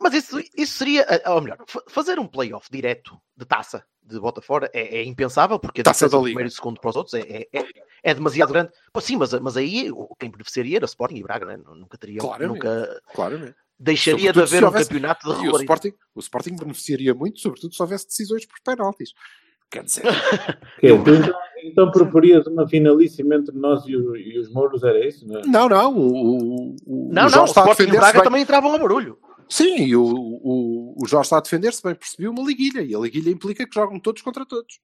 Mas 0.00 0.14
isso, 0.14 0.38
isso 0.56 0.74
seria, 0.78 1.02
eh, 1.08 1.28
ou 1.30 1.40
melhor, 1.40 1.58
fa- 1.66 1.82
fazer 1.88 2.18
um 2.20 2.26
playoff 2.26 2.68
direto 2.70 3.18
de 3.36 3.44
taça 3.44 3.84
de 4.08 4.18
bota 4.20 4.40
fora 4.40 4.70
é, 4.72 4.98
é 4.98 5.04
impensável, 5.04 5.58
porque 5.58 5.80
a 5.80 5.84
Taça 5.84 6.06
diferença 6.06 6.16
do 6.18 6.24
primeiro 6.24 6.48
e 6.48 6.52
segundo 6.52 6.80
para 6.80 6.90
os 6.90 6.96
outros 6.96 7.14
é, 7.14 7.20
é, 7.20 7.48
é- 7.52 7.64
é 8.02 8.14
demasiado 8.14 8.52
grande. 8.52 8.70
Pô, 8.92 9.00
sim, 9.00 9.16
mas, 9.16 9.32
mas 9.34 9.56
aí 9.56 9.90
o- 9.92 10.14
quem 10.18 10.30
beneficiaria 10.30 10.76
era 10.78 10.84
Sporting 10.84 11.16
e 11.16 11.22
Braga, 11.22 11.44
né? 11.46 11.56
Nunca 11.56 11.98
teriam, 11.98 12.24
Claramente. 12.24 12.54
nunca 12.54 13.00
Claramente. 13.14 13.54
deixaria 13.78 14.32
de 14.32 14.38
Sobretudo 14.38 14.46
se 14.48 14.54
haver 14.56 14.64
um 14.64 14.66
houvesse- 14.68 14.88
campeonato 14.88 15.20
de 15.20 15.26
E 15.26 15.32
o 15.32 15.40
regularidade. 15.42 15.62
Sporting, 15.78 15.96
o 16.14 16.20
Sporting 16.20 16.56
beneficiaria 16.56 17.14
muito, 17.14 17.40
sobretudo 17.40 17.74
se 17.74 17.82
houvesse 17.82 18.06
decisões 18.06 18.46
por 18.46 18.56
penaltis. 18.64 19.10
Quer 19.70 19.84
dizer, 19.84 20.02
é, 20.82 20.88
então, 20.90 21.14
então 21.62 21.90
proporias 21.90 22.46
uma 22.46 22.66
finalíssima 22.66 23.34
entre 23.34 23.54
nós 23.54 23.84
e, 23.86 23.94
o- 23.96 24.16
e 24.16 24.38
os 24.38 24.50
Mouros, 24.50 24.82
era 24.82 25.06
isso? 25.06 25.26
Não 25.26 25.40
é? 25.40 25.42
não, 25.46 25.68
não, 25.68 25.94
o, 25.94 26.00
o, 26.00 26.76
o, 26.86 27.10
Não, 27.12 27.26
o 27.26 27.30
não, 27.30 27.42
o 27.42 27.44
Sporting 27.44 27.82
e 27.82 27.86
Braga 27.88 28.12
bem. 28.14 28.22
também 28.22 28.42
entravam 28.42 28.72
a 28.72 28.78
barulho. 28.78 29.18
Sim, 29.50 29.76
e 29.76 29.96
o, 29.96 30.02
o, 30.04 30.94
o 31.02 31.06
Jorge 31.06 31.26
está 31.26 31.38
a 31.38 31.40
defender-se 31.40 31.82
bem, 31.82 31.94
percebeu 31.94 32.30
uma 32.30 32.42
liguilha, 32.42 32.82
e 32.82 32.94
a 32.94 32.98
liguilha 32.98 33.30
implica 33.30 33.66
que 33.66 33.74
jogam 33.74 33.98
todos 33.98 34.20
contra 34.22 34.44
todos. 34.44 34.78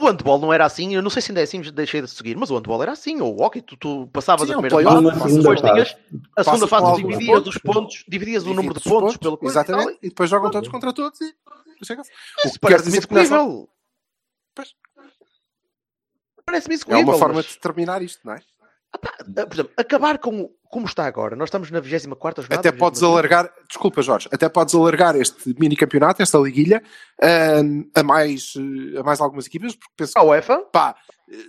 O 0.00 0.06
handball 0.06 0.38
não 0.38 0.52
era 0.52 0.64
assim, 0.66 0.94
eu 0.94 1.00
não 1.00 1.08
sei 1.08 1.22
se 1.22 1.30
ainda 1.30 1.40
é 1.40 1.44
assim, 1.44 1.60
deixei 1.62 2.02
de 2.02 2.08
seguir, 2.10 2.36
mas 2.36 2.50
o 2.50 2.54
handball 2.56 2.82
era 2.82 2.92
assim, 2.92 3.18
ou 3.20 3.34
o 3.34 3.42
hockey, 3.42 3.62
tu, 3.62 3.76
tu 3.78 4.06
passavas 4.12 4.46
Sim, 4.48 4.54
a 4.54 4.58
é 4.58 4.60
primeira 4.60 4.90
fase, 4.90 4.96
segunda 5.30 5.54
depois 5.54 5.60
tinhas 5.60 5.96
a 6.36 6.44
segunda 6.44 6.68
fase, 6.68 6.86
tu 6.92 6.96
dividias 7.08 7.26
pontos. 7.38 7.54
os 7.56 7.62
pontos, 7.62 8.04
dividias 8.06 8.42
o 8.44 8.48
número 8.54 8.74
de 8.74 8.80
Divides 8.80 8.86
os 8.92 8.92
pontos 9.00 9.16
pelo 9.16 9.38
coisa 9.38 9.58
e 9.58 9.62
Exatamente, 9.62 9.98
e 10.02 10.08
depois 10.10 10.28
jogam 10.30 10.50
todos 10.50 10.68
contra 10.68 10.92
todos 10.92 11.18
e 11.20 11.34
chega-se. 11.82 12.10
O 12.10 12.42
que 12.42 12.50
quer 12.50 12.58
parece-me 12.60 12.84
dizer 12.92 13.06
que 13.06 13.14
nessa- 13.14 13.34
execuível. 13.36 13.68
Parece-me 16.44 16.74
é 16.74 16.76
execuível. 16.76 17.04
uma 17.04 17.18
forma 17.18 17.34
mas- 17.36 17.46
de 17.46 17.54
determinar 17.54 18.02
isto, 18.02 18.20
não 18.24 18.34
é? 18.34 18.40
Ah, 18.92 18.98
Por 19.46 19.52
exemplo, 19.54 19.72
acabar 19.76 20.18
com, 20.18 20.50
como 20.70 20.86
está 20.86 21.06
agora, 21.06 21.34
nós 21.36 21.48
estamos 21.48 21.70
na 21.70 21.80
24 21.80 22.42
jornada. 22.42 22.68
Até 22.68 22.76
podes 22.76 23.00
25ª. 23.00 23.06
alargar, 23.10 23.52
desculpa 23.68 24.02
Jorge, 24.02 24.28
até 24.32 24.48
podes 24.48 24.74
alargar 24.74 25.16
este 25.16 25.54
mini 25.58 25.76
campeonato, 25.76 26.22
esta 26.22 26.38
liguilha, 26.38 26.82
hum, 27.64 27.88
a, 27.94 28.02
mais, 28.02 28.54
eh, 28.56 28.98
a 28.98 29.02
mais 29.02 29.20
algumas 29.20 29.46
equipas, 29.46 29.74
porque 29.74 29.92
penso 29.96 30.12
A 30.16 30.22
UEFA? 30.24 30.58
pá, 30.72 30.94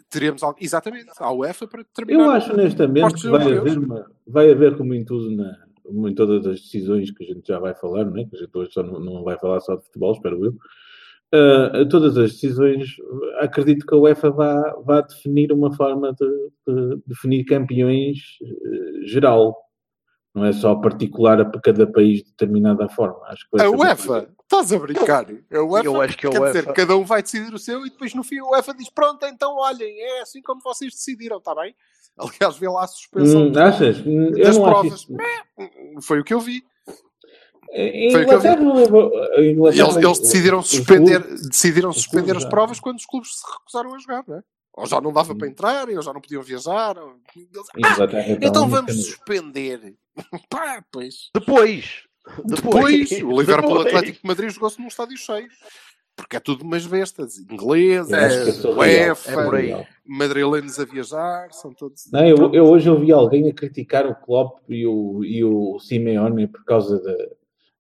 teremos 0.10 0.42
algo, 0.44 0.58
exatamente, 0.62 1.08
a 1.18 1.32
UEFA 1.32 1.68
para 1.68 1.82
Eu 1.82 1.86
terminar. 1.94 2.36
acho 2.38 2.54
honestamente 2.54 3.14
que 3.16 3.28
vai 3.28 3.42
europeus. 3.44 3.76
haver, 3.76 3.78
uma, 3.86 4.12
vai 4.28 4.52
haver 4.52 4.78
como 4.78 4.94
em 4.94 5.06
tudo 5.06 5.30
na, 5.36 5.58
como 5.84 6.08
em 6.10 6.16
todas 6.16 6.46
as 6.48 6.62
decisões 6.62 7.12
que 7.12 7.24
a 7.24 7.28
gente 7.28 7.48
já 7.48 7.60
vai 7.60 7.74
falar, 7.76 8.06
não 8.06 8.18
é? 8.18 8.26
que 8.26 8.36
a 8.36 8.40
gente 8.40 8.58
hoje 8.58 8.72
só 8.72 8.84
não, 8.84 9.00
não 9.00 9.24
vai 9.24 9.38
falar 9.40 9.60
só 9.62 9.76
de 9.76 9.84
futebol, 9.86 10.14
espero 10.14 10.46
eu. 10.46 10.54
Ah, 11.34 11.86
todas 11.90 12.18
as 12.18 12.32
decisões, 12.32 12.96
acredito 13.40 13.86
que 13.86 13.94
a 13.94 13.98
UEFA 13.98 14.32
vá, 14.32 14.76
vá 14.86 15.02
definir 15.02 15.52
uma 15.52 15.74
forma 15.76 16.14
de, 16.14 16.26
de 16.66 17.02
definir 17.06 17.44
campeões 17.44 18.18
geral. 19.08 19.56
Não 20.36 20.46
é 20.46 20.54
só 20.54 20.76
particular 20.76 21.42
a 21.42 21.50
cada 21.62 21.92
país 21.92 22.20
de 22.20 22.26
determinada 22.26 22.88
forma. 22.90 23.26
Acho 23.26 23.48
A 23.60 23.70
UEFA, 23.70 24.30
estás 24.44 24.72
a 24.72 24.78
brincar? 24.78 25.26
A 25.52 25.62
UEFA, 25.64 25.86
Eu 25.88 26.00
acho 26.00 26.16
que 26.16 26.28
a 26.28 26.30
quer 26.30 26.42
dizer, 26.44 26.60
UEFA- 26.60 26.74
cada 26.74 26.96
um 26.96 27.04
vai 27.04 27.24
decidir 27.24 27.52
o 27.52 27.58
seu 27.58 27.84
e 27.88 27.90
depois 27.90 28.14
no 28.14 28.24
fim 28.24 28.38
a 28.40 28.46
UEFA 28.46 28.74
diz: 28.76 28.88
Pronto, 28.90 29.26
então 29.26 29.56
olhem, 29.56 30.00
é 30.00 30.22
assim 30.22 30.40
como 30.44 30.62
vocês 30.62 30.94
decidiram, 30.94 31.38
está 31.38 31.56
bem? 31.56 31.74
Aliás, 32.20 32.56
vê 32.58 32.68
lá 32.70 32.84
a 32.84 32.88
suspensão 32.88 33.48
Hum, 33.48 33.54
achas? 33.58 33.98
Hum, 34.06 34.26
Eu 34.36 34.44
das 34.44 34.58
não 34.58 34.66
acho 34.66 34.74
provas. 34.82 35.00
isso. 35.00 35.14
Hum, 35.58 36.02
Foi 36.02 36.20
o 36.20 36.24
que 36.24 36.34
eu 36.36 36.40
vi. 36.40 36.64
Em 37.72 38.12
Foi 38.12 38.22
eu. 38.22 38.24
Inglaterra, 38.24 38.62
Eles, 39.38 39.96
eles 39.98 40.20
decidiram 40.20 40.62
suspender, 40.62 41.20
decidiram 41.20 41.92
suspender 41.92 42.38
as 42.38 42.46
provas 42.46 42.80
quando 42.80 42.98
os 42.98 43.06
clubes 43.06 43.30
se 43.40 43.44
recusaram 43.52 43.94
a 43.94 43.98
jogar, 44.00 44.24
não 44.28 44.38
é? 44.38 44.42
Ou 44.78 44.86
já 44.86 45.02
não 45.02 45.12
dava 45.12 45.34
Hum. 45.34 45.38
para 45.40 45.48
entrar, 45.48 45.90
ou 45.90 46.02
já 46.02 46.14
não 46.14 46.22
podiam 46.22 46.42
viajar. 46.44 46.98
ou- 47.00 47.16
Inglaterra, 47.76 48.38
então 48.42 48.70
vamos 48.70 48.94
suspender. 49.06 49.96
Pá, 50.50 50.84
pois. 50.92 51.30
Depois. 51.34 52.04
Depois, 52.46 53.12
o 53.24 53.40
Liverpool 53.40 53.78
Depois. 53.84 53.88
Atlético 53.88 54.22
de 54.22 54.28
Madrid 54.28 54.50
jogou-se 54.52 54.80
num 54.80 54.88
estádio 54.88 55.18
cheio. 55.18 55.48
Porque 56.16 56.36
é 56.36 56.40
tudo 56.40 56.64
umas 56.64 56.86
bestas. 56.86 57.38
Eu 57.38 58.54
sou 58.54 58.74
real. 58.80 59.10
UEFA, 59.10 59.58
é 59.60 59.88
madrilenos 60.04 60.80
a 60.80 60.86
viajar, 60.86 61.52
são 61.54 61.72
todos... 61.74 62.10
Não, 62.12 62.26
eu, 62.26 62.54
eu 62.56 62.66
hoje 62.66 62.90
ouvi 62.90 63.12
alguém 63.12 63.48
a 63.48 63.54
criticar 63.54 64.08
o 64.08 64.16
Klopp 64.16 64.60
e 64.68 64.86
o, 64.88 65.24
e 65.24 65.44
o 65.44 65.78
Simeone 65.80 66.48
por 66.48 66.64
causa 66.66 66.98
de- 67.00 67.37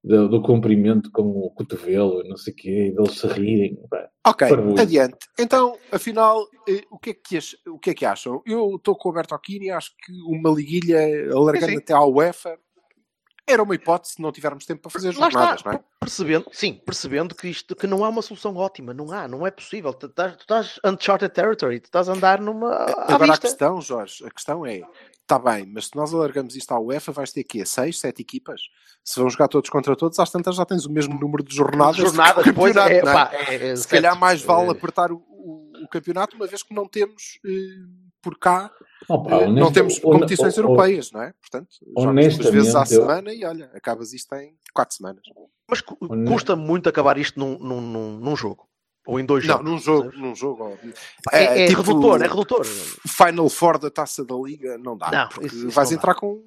de- 0.07 0.27
do 0.29 0.41
cumprimento 0.41 1.11
com 1.11 1.23
o 1.23 1.51
cotovelo, 1.51 2.23
não 2.27 2.37
sei 2.37 2.53
o 2.53 2.55
quê, 2.55 2.85
e 2.87 2.91
deles 2.95 3.19
se 3.19 3.27
rirem. 3.27 3.77
pá. 3.89 4.07
Ok, 4.25 4.47
adiante. 4.79 5.17
Então, 5.39 5.77
afinal, 5.91 6.45
eh, 6.67 6.81
o 6.91 6.97
que, 6.97 7.09
é 7.11 7.13
que, 7.13 7.37
ach- 7.37 7.55
o 7.67 7.77
que 7.79 7.89
é 7.89 7.93
que 7.93 8.05
acham? 8.05 8.41
Eu 8.45 8.75
estou 8.75 8.95
com 8.95 9.09
o 9.09 9.11
Alberto 9.11 9.35
Aquino 9.35 9.65
e 9.65 9.69
acho 9.71 9.91
que 10.03 10.11
uma 10.27 10.49
liguilha 10.49 10.99
alargando 11.33 11.65
Sim, 11.67 11.71
sim. 11.73 11.77
até 11.79 11.93
à 11.93 12.03
UEFA 12.03 12.57
era 13.47 13.63
uma 13.63 13.73
hipótese 13.73 14.15
se 14.15 14.21
não 14.21 14.31
tivermos 14.31 14.65
tempo 14.65 14.81
para 14.81 14.91
fazer 14.91 15.13
jornadas, 15.13 15.59
está, 15.61 15.71
não 15.71 15.77
é? 15.77 15.83
percebendo, 15.99 16.45
sim, 16.51 16.73
percebendo 16.85 17.33
que 17.33 17.47
isto 17.47 17.75
que 17.75 17.87
não 17.87 18.03
há 18.03 18.09
uma 18.09 18.21
solução 18.21 18.55
ótima, 18.55 18.93
não 18.93 19.11
há, 19.11 19.27
não 19.27 19.47
é 19.47 19.51
possível. 19.51 19.93
Tu 19.93 20.07
estás, 20.07 20.35
tu 20.35 20.41
estás 20.41 20.79
uncharted 20.85 21.33
territory, 21.33 21.79
tu 21.79 21.85
estás 21.85 22.09
a 22.09 22.13
andar 22.13 22.41
numa 22.41 22.73
Agora 23.07 23.33
a 23.33 23.37
questão, 23.37 23.81
Jorge, 23.81 24.25
a 24.25 24.29
questão 24.29 24.65
é, 24.65 24.81
está 25.21 25.39
bem, 25.39 25.65
mas 25.65 25.85
se 25.87 25.95
nós 25.95 26.13
alargamos 26.13 26.55
isto 26.55 26.71
à 26.73 26.79
UEFA, 26.79 27.11
vais 27.11 27.31
ter 27.31 27.41
aqui 27.41 27.65
seis, 27.65 27.99
sete 27.99 28.21
equipas? 28.21 28.61
Se 29.03 29.19
vão 29.19 29.29
jogar 29.29 29.47
todos 29.47 29.69
contra 29.69 29.95
todos, 29.95 30.19
às 30.19 30.29
tantas 30.29 30.55
já 30.55 30.65
tens 30.65 30.85
o 30.85 30.91
mesmo 30.91 31.17
número 31.17 31.41
de 31.43 31.55
jornadas. 31.55 31.95
jornadas, 31.95 32.43
depois 32.45 32.75
é, 32.75 32.97
é? 32.97 33.01
pá, 33.01 33.31
é- 33.33 33.69
é 33.69 33.75
Se 33.75 33.87
calhar 33.87 34.17
mais 34.19 34.41
vale 34.41 34.67
É, 34.67 34.71
apertar 34.71 35.11
o, 35.11 35.17
o- 35.29 35.71
o 35.83 35.87
campeonato, 35.87 36.35
uma 36.35 36.47
vez 36.47 36.61
que 36.61 36.73
não 36.73 36.85
temos 36.85 37.39
eh, 37.45 37.49
por 38.21 38.37
cá, 38.37 38.71
Opa, 39.07 39.35
eh, 39.43 39.47
não 39.47 39.71
temos 39.71 39.99
competições 39.99 40.57
hon- 40.57 40.61
europeias, 40.61 41.11
não 41.11 41.21
é? 41.21 41.33
Portanto, 41.39 41.69
jogas 41.97 42.37
duas 42.37 42.51
vezes 42.53 42.75
à 42.75 42.81
eu- 42.81 42.85
semana 42.85 43.33
e 43.33 43.45
olha, 43.45 43.71
acabas 43.73 44.13
isto 44.13 44.33
em 44.35 44.57
quatro 44.73 44.95
semanas. 44.95 45.21
Mas 45.69 45.81
custa 45.81 46.55
muito 46.55 46.87
acabar 46.89 47.17
isto 47.17 47.39
num, 47.39 47.57
num, 47.59 47.81
num, 47.81 48.19
num 48.19 48.35
jogo. 48.35 48.67
Ou 49.05 49.19
em 49.21 49.25
dois 49.25 49.45
Não, 49.45 49.55
jogos. 49.57 49.71
num 49.71 49.77
jogo, 49.79 50.11
num 50.17 50.35
jogo. 50.35 50.63
ó. 50.65 51.31
É, 51.31 51.63
é 51.63 51.67
tipo 51.67 51.81
redutor, 51.81 52.21
é 52.21 52.27
redutor. 52.27 52.65
Final 52.65 53.47
Four 53.49 53.77
da 53.79 53.89
Taça 53.89 54.25
da 54.25 54.35
Liga, 54.35 54.77
não 54.77 54.97
dá. 54.97 55.09
Não, 55.09 55.29
porque 55.29 55.45
isso- 55.47 55.55
isso 55.67 55.69
vais 55.69 55.89
não 55.89 55.95
dá. 55.95 55.99
entrar 56.01 56.15
com. 56.15 56.43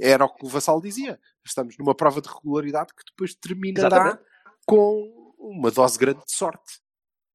Era 0.00 0.24
o 0.24 0.28
que 0.28 0.46
o 0.46 0.48
Vassal 0.48 0.80
dizia. 0.80 1.18
Estamos 1.44 1.76
numa 1.76 1.92
prova 1.94 2.20
de 2.20 2.28
regularidade 2.28 2.94
que 2.94 3.02
depois 3.10 3.34
terminará 3.34 3.86
Exatamente. 3.96 4.22
com 4.64 5.34
uma 5.40 5.70
dose 5.72 5.98
grande 5.98 6.20
de 6.24 6.32
sorte. 6.32 6.78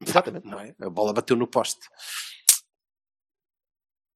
Exatamente. 0.02 0.48
Não 0.48 0.60
é? 0.62 0.74
A 0.82 0.90
bola 0.90 1.12
bateu 1.12 1.36
no 1.36 1.46
poste. 1.46 1.82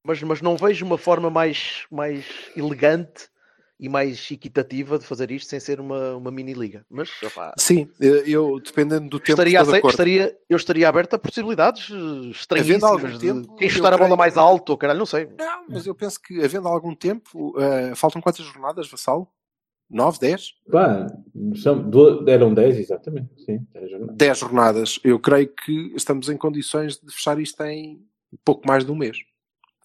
Mas, 0.06 0.22
mas 0.22 0.42
não 0.42 0.58
vejo 0.58 0.86
uma 0.86 0.98
forma 0.98 1.30
mais, 1.30 1.86
mais 1.90 2.26
elegante 2.58 3.30
e 3.80 3.88
mais 3.88 4.30
equitativa 4.30 5.00
de 5.00 5.06
fazer 5.06 5.32
isto 5.32 5.50
sem 5.50 5.60
ser 5.60 5.80
uma, 5.80 6.16
uma 6.16 6.30
mini-liga. 6.30 6.86
Mas, 6.90 7.10
Sim, 7.58 7.90
eu, 8.00 8.60
dependendo 8.60 9.10
do 9.10 9.18
tempo, 9.20 9.32
estaria, 9.32 9.58
estou 9.60 9.64
de 9.66 9.70
ace- 9.72 9.78
acordo. 9.80 9.94
estaria, 9.94 10.38
eu 10.50 10.58
estaria 10.58 10.90
aberto 10.90 11.14
a 11.14 11.20
possibilidades 11.20 11.90
eh, 11.90 11.94
algum 11.96 12.30
estranhíssimas 12.32 13.14
de 13.14 13.20
tempo, 13.20 13.56
quem 13.56 13.70
chutar 13.70 13.94
a 13.94 13.98
bola 13.98 14.10
creio- 14.10 14.18
mais 14.18 14.38
alto, 14.38 14.70
ou 14.72 14.78
caralho, 14.78 15.00
não 15.00 15.06
sei. 15.06 15.26
Não, 15.38 15.66
mas 15.70 15.86
eu 15.88 15.96
penso 15.96 16.20
que, 16.22 16.44
havendo 16.44 16.68
algum 16.68 16.94
tempo, 16.94 17.54
eh, 17.58 17.96
faltam 17.96 18.22
quantas 18.22 18.46
jornadas, 18.46 18.90
Vassal? 18.90 19.34
Nove, 19.90 20.20
dez? 20.20 20.54
Pá, 20.72 21.08
são, 21.56 21.90
eram 22.28 22.54
10, 22.54 22.78
exatamente. 22.78 23.30
Sim, 23.44 23.66
10 23.74 23.90
jornadas. 23.92 24.16
10 24.18 24.38
jornadas. 24.38 25.00
Eu 25.04 25.20
creio 25.20 25.48
que 25.48 25.94
estamos 25.96 26.30
em 26.30 26.38
condições 26.38 26.98
de 27.00 27.14
fechar 27.14 27.40
isto 27.40 27.62
em 27.64 28.02
pouco 28.44 28.68
mais 28.68 28.84
de 28.86 28.92
um 28.92 28.96
mês. 28.96 29.18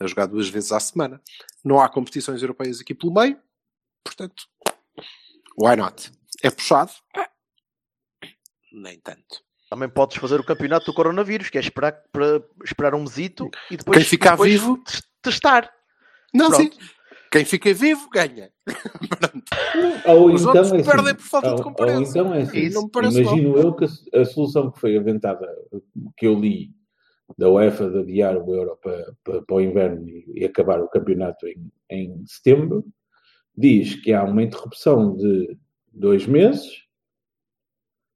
A 0.00 0.06
jogar 0.06 0.26
duas 0.26 0.48
vezes 0.48 0.70
à 0.72 0.78
semana. 0.80 1.20
Não 1.64 1.80
há 1.80 1.88
competições 1.88 2.40
europeias 2.42 2.80
aqui 2.80 2.94
pelo 2.94 3.12
meio. 3.12 3.38
Portanto, 4.04 4.44
why 5.60 5.74
not? 5.76 6.10
É 6.42 6.50
puxado? 6.50 6.92
Nem 8.72 8.98
tanto. 9.00 9.42
Também 9.70 9.88
podes 9.88 10.16
fazer 10.16 10.40
o 10.40 10.44
campeonato 10.46 10.86
do 10.86 10.94
coronavírus, 10.94 11.50
que 11.50 11.58
é 11.58 11.60
esperar, 11.60 11.92
para, 12.12 12.42
esperar 12.64 12.94
um 12.94 13.00
mesito 13.02 13.50
e 13.70 13.76
depois, 13.76 13.98
Quem 13.98 14.06
ficar 14.06 14.30
depois 14.32 14.52
vivo- 14.52 14.78
tes- 14.78 15.02
testar. 15.20 15.70
Não, 16.32 16.48
Pronto. 16.50 16.74
sim. 16.74 16.80
Quem 17.30 17.44
fica 17.44 17.74
vivo, 17.74 18.08
ganha. 18.08 18.50
Ou 20.06 20.32
Os 20.32 20.40
então 20.40 20.54
outros 20.54 20.72
é 20.72 20.76
assim, 20.76 20.84
perdem 20.90 21.14
por 21.14 21.24
falta 21.24 21.48
de 21.48 21.54
ou- 21.56 21.62
concorrência. 21.62 22.22
Ou 22.22 22.28
então 22.28 22.38
é 22.38 22.42
assim, 22.42 22.58
Isso 22.60 22.74
não 22.76 22.84
me 22.84 22.90
parece 22.90 23.20
imagino 23.20 23.58
eu 23.58 23.74
que 23.74 23.84
a, 24.14 24.24
solução 24.24 24.70
que 24.70 24.80
foi 24.80 24.96
aventada, 24.96 25.46
que 26.16 26.26
eu 26.26 26.34
li 26.38 26.74
da 27.36 27.50
UEFA 27.50 27.90
de 27.90 27.98
adiar 27.98 28.36
o 28.36 28.54
Euro 28.54 28.76
para, 28.82 29.14
para, 29.22 29.42
para 29.42 29.56
o 29.56 29.60
inverno 29.60 30.08
e, 30.08 30.44
acabar 30.44 30.80
o 30.80 30.88
campeonato 30.88 31.46
em, 31.46 31.70
em 31.90 32.26
setembro, 32.26 32.84
diz 33.56 33.96
que 33.96 34.12
há 34.12 34.24
uma 34.24 34.42
interrupção 34.42 35.16
de 35.16 35.56
dois 35.92 36.26
meses, 36.26 36.84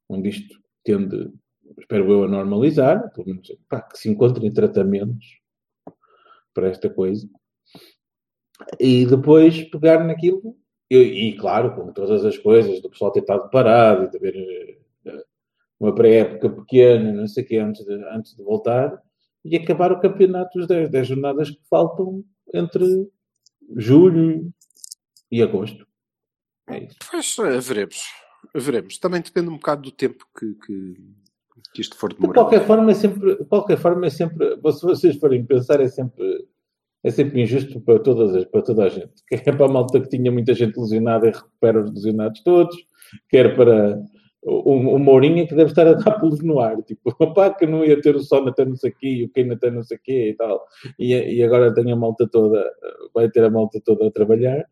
onde 0.09 0.29
isto 0.29 0.59
tende, 0.85 1.33
espero 1.79 2.11
eu, 2.11 2.25
a 2.25 2.29
normalizar, 2.29 3.13
pelo 3.13 3.27
menos 3.27 3.53
pá, 3.69 3.83
que 3.83 3.99
se 3.99 4.09
encontrem 4.09 4.53
tratamentos 4.53 5.41
para 6.55 6.69
esta 6.69 6.89
coisa, 6.89 7.29
e 8.79 9.05
depois 9.07 9.63
pegar 9.65 10.05
naquilo 10.05 10.57
e, 10.91 11.29
e, 11.29 11.37
claro, 11.37 11.75
com 11.75 11.93
todas 11.93 12.25
as 12.25 12.37
coisas 12.37 12.83
do 12.83 12.91
pessoal 12.91 13.11
ter 13.11 13.21
estado 13.21 13.49
parado 13.51 14.05
e 14.05 14.11
de 14.11 14.17
haver 14.19 14.37
eh, 14.37 14.79
uma 15.83 15.95
pré-época 15.95 16.49
pequena, 16.49 17.13
não 17.13 17.27
sei 17.27 17.43
o 17.43 17.47
quê, 17.47 17.57
antes 17.59 17.85
de, 17.85 17.93
antes 18.15 18.37
de 18.37 18.43
voltar, 18.43 18.97
e 19.45 19.57
acabar 19.57 19.91
o 19.91 20.01
campeonato 20.01 20.57
dos 20.57 20.69
10, 20.69 20.91
10 20.91 21.09
jornadas 21.09 21.51
que 21.51 21.61
faltam 21.69 22.25
entre 22.55 22.85
julho 23.77 24.53
e 25.31 25.43
agosto. 25.43 25.85
É 26.69 26.85
isso. 26.85 26.97
Pois, 27.11 27.37
eh, 27.39 27.61
veremos. 27.61 28.01
Veremos. 28.55 28.99
Também 28.99 29.21
depende 29.21 29.49
um 29.49 29.57
bocado 29.57 29.83
do 29.83 29.91
tempo 29.91 30.25
que, 30.39 30.55
que, 30.55 30.95
que 31.75 31.81
isto 31.81 31.97
for 31.97 32.11
De 32.11 32.21
demorar. 32.21 32.43
qualquer 32.43 32.65
forma, 32.65 32.91
é 32.93 32.95
sempre, 32.95 33.37
de 33.37 33.45
qualquer 33.47 33.79
forma, 33.79 34.07
é 34.07 34.11
sempre, 34.11 34.55
se 34.73 34.83
vocês 34.83 35.17
forem 35.17 35.45
pensar, 35.45 35.81
é 35.81 35.89
sempre, 35.89 36.47
é 37.03 37.11
sempre 37.11 37.43
injusto 37.43 37.81
para, 37.81 37.99
todas 37.99 38.37
as, 38.37 38.45
para 38.45 38.63
toda 38.63 38.85
a 38.85 38.89
gente. 38.89 39.13
Quer 39.29 39.57
para 39.57 39.67
a 39.67 39.73
malta 39.73 40.01
que 40.01 40.09
tinha 40.09 40.31
muita 40.31 40.55
gente 40.55 40.79
lesionada 40.79 41.27
e 41.27 41.33
recupera 41.33 41.83
os 41.83 41.91
lesionados 41.93 42.41
todos, 42.45 42.77
quer 43.29 43.57
para 43.57 44.01
o, 44.43 44.97
o 44.97 44.99
Mourinho 44.99 45.47
que 45.47 45.55
deve 45.55 45.71
estar 45.71 45.87
a 45.87 45.93
dar 45.93 46.19
pulos 46.19 46.43
no 46.43 46.61
ar, 46.61 46.83
tipo, 46.83 47.15
opá, 47.21 47.51
que 47.55 47.67
não 47.67 47.85
ia 47.85 48.01
ter 48.01 48.17
o 48.17 48.21
sono 48.21 48.49
até 48.49 48.65
não 48.65 48.77
sei 48.77 48.93
e 49.03 49.25
o 49.25 49.53
até 49.53 49.71
não 49.71 49.83
sei 49.83 49.97
o 49.97 50.01
quê 50.03 50.31
e 50.31 50.35
tal, 50.35 50.67
e, 50.99 51.15
e 51.15 51.43
agora 51.43 51.73
tem 51.73 51.91
a 51.93 51.97
malta 51.97 52.29
toda, 52.29 52.65
vai 53.15 53.31
ter 53.31 53.45
a 53.45 53.51
malta 53.51 53.81
toda 53.85 54.07
a 54.07 54.11
trabalhar. 54.11 54.65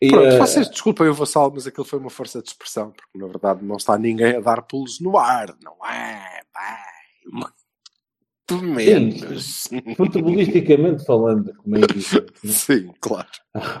E, 0.00 0.08
Pronto, 0.08 0.26
eh, 0.26 0.38
vocês 0.38 0.68
desculpem 0.68 1.08
o 1.08 1.14
Vassal, 1.14 1.50
mas 1.54 1.66
aquilo 1.66 1.86
foi 1.86 1.98
uma 1.98 2.10
força 2.10 2.42
de 2.42 2.48
expressão, 2.48 2.90
porque 2.90 3.18
na 3.18 3.26
verdade 3.26 3.64
não 3.64 3.76
está 3.76 3.98
ninguém 3.98 4.36
a 4.36 4.40
dar 4.40 4.62
pulos 4.62 5.00
no 5.00 5.16
ar, 5.16 5.54
não 5.62 5.76
é? 5.86 6.40
Vai, 6.52 7.56
muito 8.54 8.74
menos. 8.74 9.68
futebolisticamente 9.96 11.04
falando, 11.04 11.52
como 11.56 11.76
é 11.76 11.80
que 11.80 11.96
né? 11.96 12.26
Sim, 12.44 12.90
claro. 13.00 13.26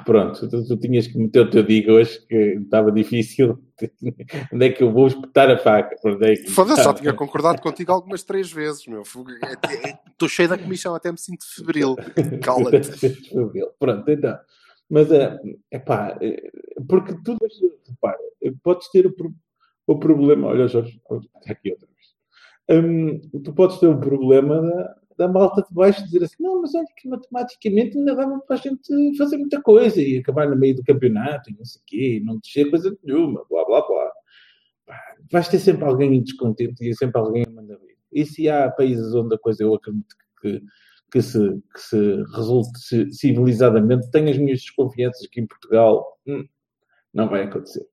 Pronto, 0.04 0.48
tu, 0.48 0.66
tu 0.66 0.76
tinhas 0.76 1.06
que 1.06 1.18
meter 1.18 1.40
o 1.40 1.50
teu 1.50 1.62
digo 1.62 1.92
hoje 1.92 2.18
que 2.26 2.34
estava 2.34 2.90
difícil. 2.90 3.58
Onde 4.52 4.66
é 4.66 4.70
que 4.70 4.82
eu 4.82 4.92
vou 4.92 5.06
espetar 5.06 5.50
a 5.50 5.58
faca? 5.58 5.94
É 6.22 6.36
que 6.36 6.50
Foda-se, 6.50 6.80
está? 6.80 6.94
tinha 6.94 7.12
concordado 7.14 7.60
contigo 7.60 7.92
algumas 7.92 8.22
três 8.22 8.50
vezes, 8.50 8.86
meu. 8.86 9.02
Estou 9.02 10.28
cheio 10.28 10.48
da 10.48 10.58
comissão, 10.58 10.94
até 10.94 11.12
me 11.12 11.18
sinto 11.18 11.44
febril. 11.54 11.94
Cala-te. 12.42 12.90
Pronto, 13.78 14.10
então. 14.10 14.38
Mas 14.88 15.10
é, 15.10 15.38
epá, 15.70 16.16
é, 16.20 16.50
porque 16.88 17.12
tu 17.24 17.36
repara, 17.88 18.18
podes 18.62 18.88
ter 18.90 19.06
o, 19.06 19.14
o 19.86 19.98
problema, 19.98 20.48
olha 20.48 20.68
Jorge, 20.68 21.00
está 21.40 21.52
aqui 21.52 21.72
outra. 21.72 21.88
Hum, 22.68 23.20
tu 23.44 23.52
podes 23.54 23.78
ter 23.78 23.86
o 23.86 23.98
problema 24.00 24.60
da, 24.60 24.96
da 25.18 25.28
malta 25.28 25.62
de 25.62 25.72
baixo 25.72 26.04
dizer 26.04 26.24
assim, 26.24 26.42
não, 26.42 26.60
mas 26.62 26.74
olha 26.74 26.86
que 26.96 27.08
matematicamente 27.08 27.96
ainda 27.96 28.14
dava 28.16 28.40
para 28.40 28.56
a 28.56 28.58
gente 28.58 29.16
fazer 29.16 29.36
muita 29.38 29.62
coisa 29.62 30.00
e 30.02 30.18
acabar 30.18 30.48
no 30.48 30.56
meio 30.56 30.74
do 30.74 30.82
campeonato 30.84 31.50
e 31.50 31.56
não 31.56 31.64
sei 31.64 31.80
o 31.80 31.84
quê, 31.86 32.22
não 32.24 32.38
descer 32.38 32.68
coisa 32.68 32.96
nenhuma, 33.04 33.44
blá 33.48 33.64
blá 33.64 33.86
blá. 33.86 34.10
Vais 35.30 35.48
ter 35.48 35.58
sempre 35.58 35.84
alguém 35.84 36.22
descontente 36.22 36.84
e 36.84 36.94
sempre 36.94 37.18
alguém 37.20 37.44
a 37.46 37.50
mandar 37.50 37.76
vir. 37.78 37.96
E 38.12 38.24
se 38.24 38.48
há 38.48 38.70
países 38.70 39.14
onde 39.14 39.34
a 39.34 39.38
coisa 39.38 39.62
eu 39.62 39.74
acredito 39.74 40.16
que, 40.40 40.62
que, 41.12 41.22
se, 41.22 41.38
que 41.72 41.80
se 41.80 42.22
resulte 42.34 42.78
ci- 42.78 43.12
civilizadamente, 43.12 44.10
tenho 44.10 44.30
as 44.30 44.38
minhas 44.38 44.60
desconfianças 44.60 45.26
que 45.28 45.40
em 45.40 45.46
Portugal 45.46 46.18
hum, 46.26 46.44
não 47.12 47.28
vai 47.28 47.42
acontecer. 47.44 47.86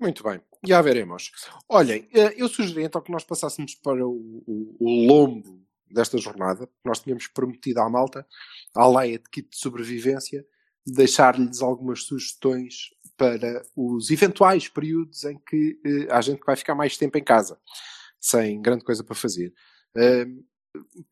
Muito 0.00 0.22
bem, 0.24 0.40
já 0.64 0.80
veremos. 0.82 1.30
Olhem, 1.68 2.08
eh, 2.14 2.34
eu 2.36 2.48
sugeri 2.48 2.84
então 2.84 3.00
que 3.02 3.10
nós 3.12 3.24
passássemos 3.24 3.74
para 3.74 4.06
o, 4.06 4.42
o- 4.46 4.76
o 4.80 5.06
lombo 5.06 5.60
desta 5.90 6.16
jornada. 6.18 6.68
Nós 6.84 7.00
tínhamos 7.00 7.26
prometido 7.28 7.80
à 7.80 7.88
malta, 7.90 8.26
à 8.74 8.86
leia 8.88 9.18
de 9.18 9.28
kit 9.30 9.48
de 9.50 9.56
sobrevivência, 9.58 10.44
deixar-lhes 10.86 11.60
algumas 11.62 12.04
sugestões 12.04 12.90
para 13.16 13.62
os 13.76 14.10
eventuais 14.10 14.68
períodos 14.68 15.24
em 15.24 15.38
que 15.38 15.78
eh, 15.84 16.06
há 16.10 16.20
gente 16.20 16.40
que 16.40 16.46
vai 16.46 16.56
ficar 16.56 16.74
mais 16.74 16.96
tempo 16.96 17.16
em 17.18 17.22
casa, 17.24 17.58
sem 18.20 18.60
grande 18.60 18.84
coisa 18.84 19.04
para 19.04 19.14
fazer. 19.14 19.52
Eh, 19.96 20.26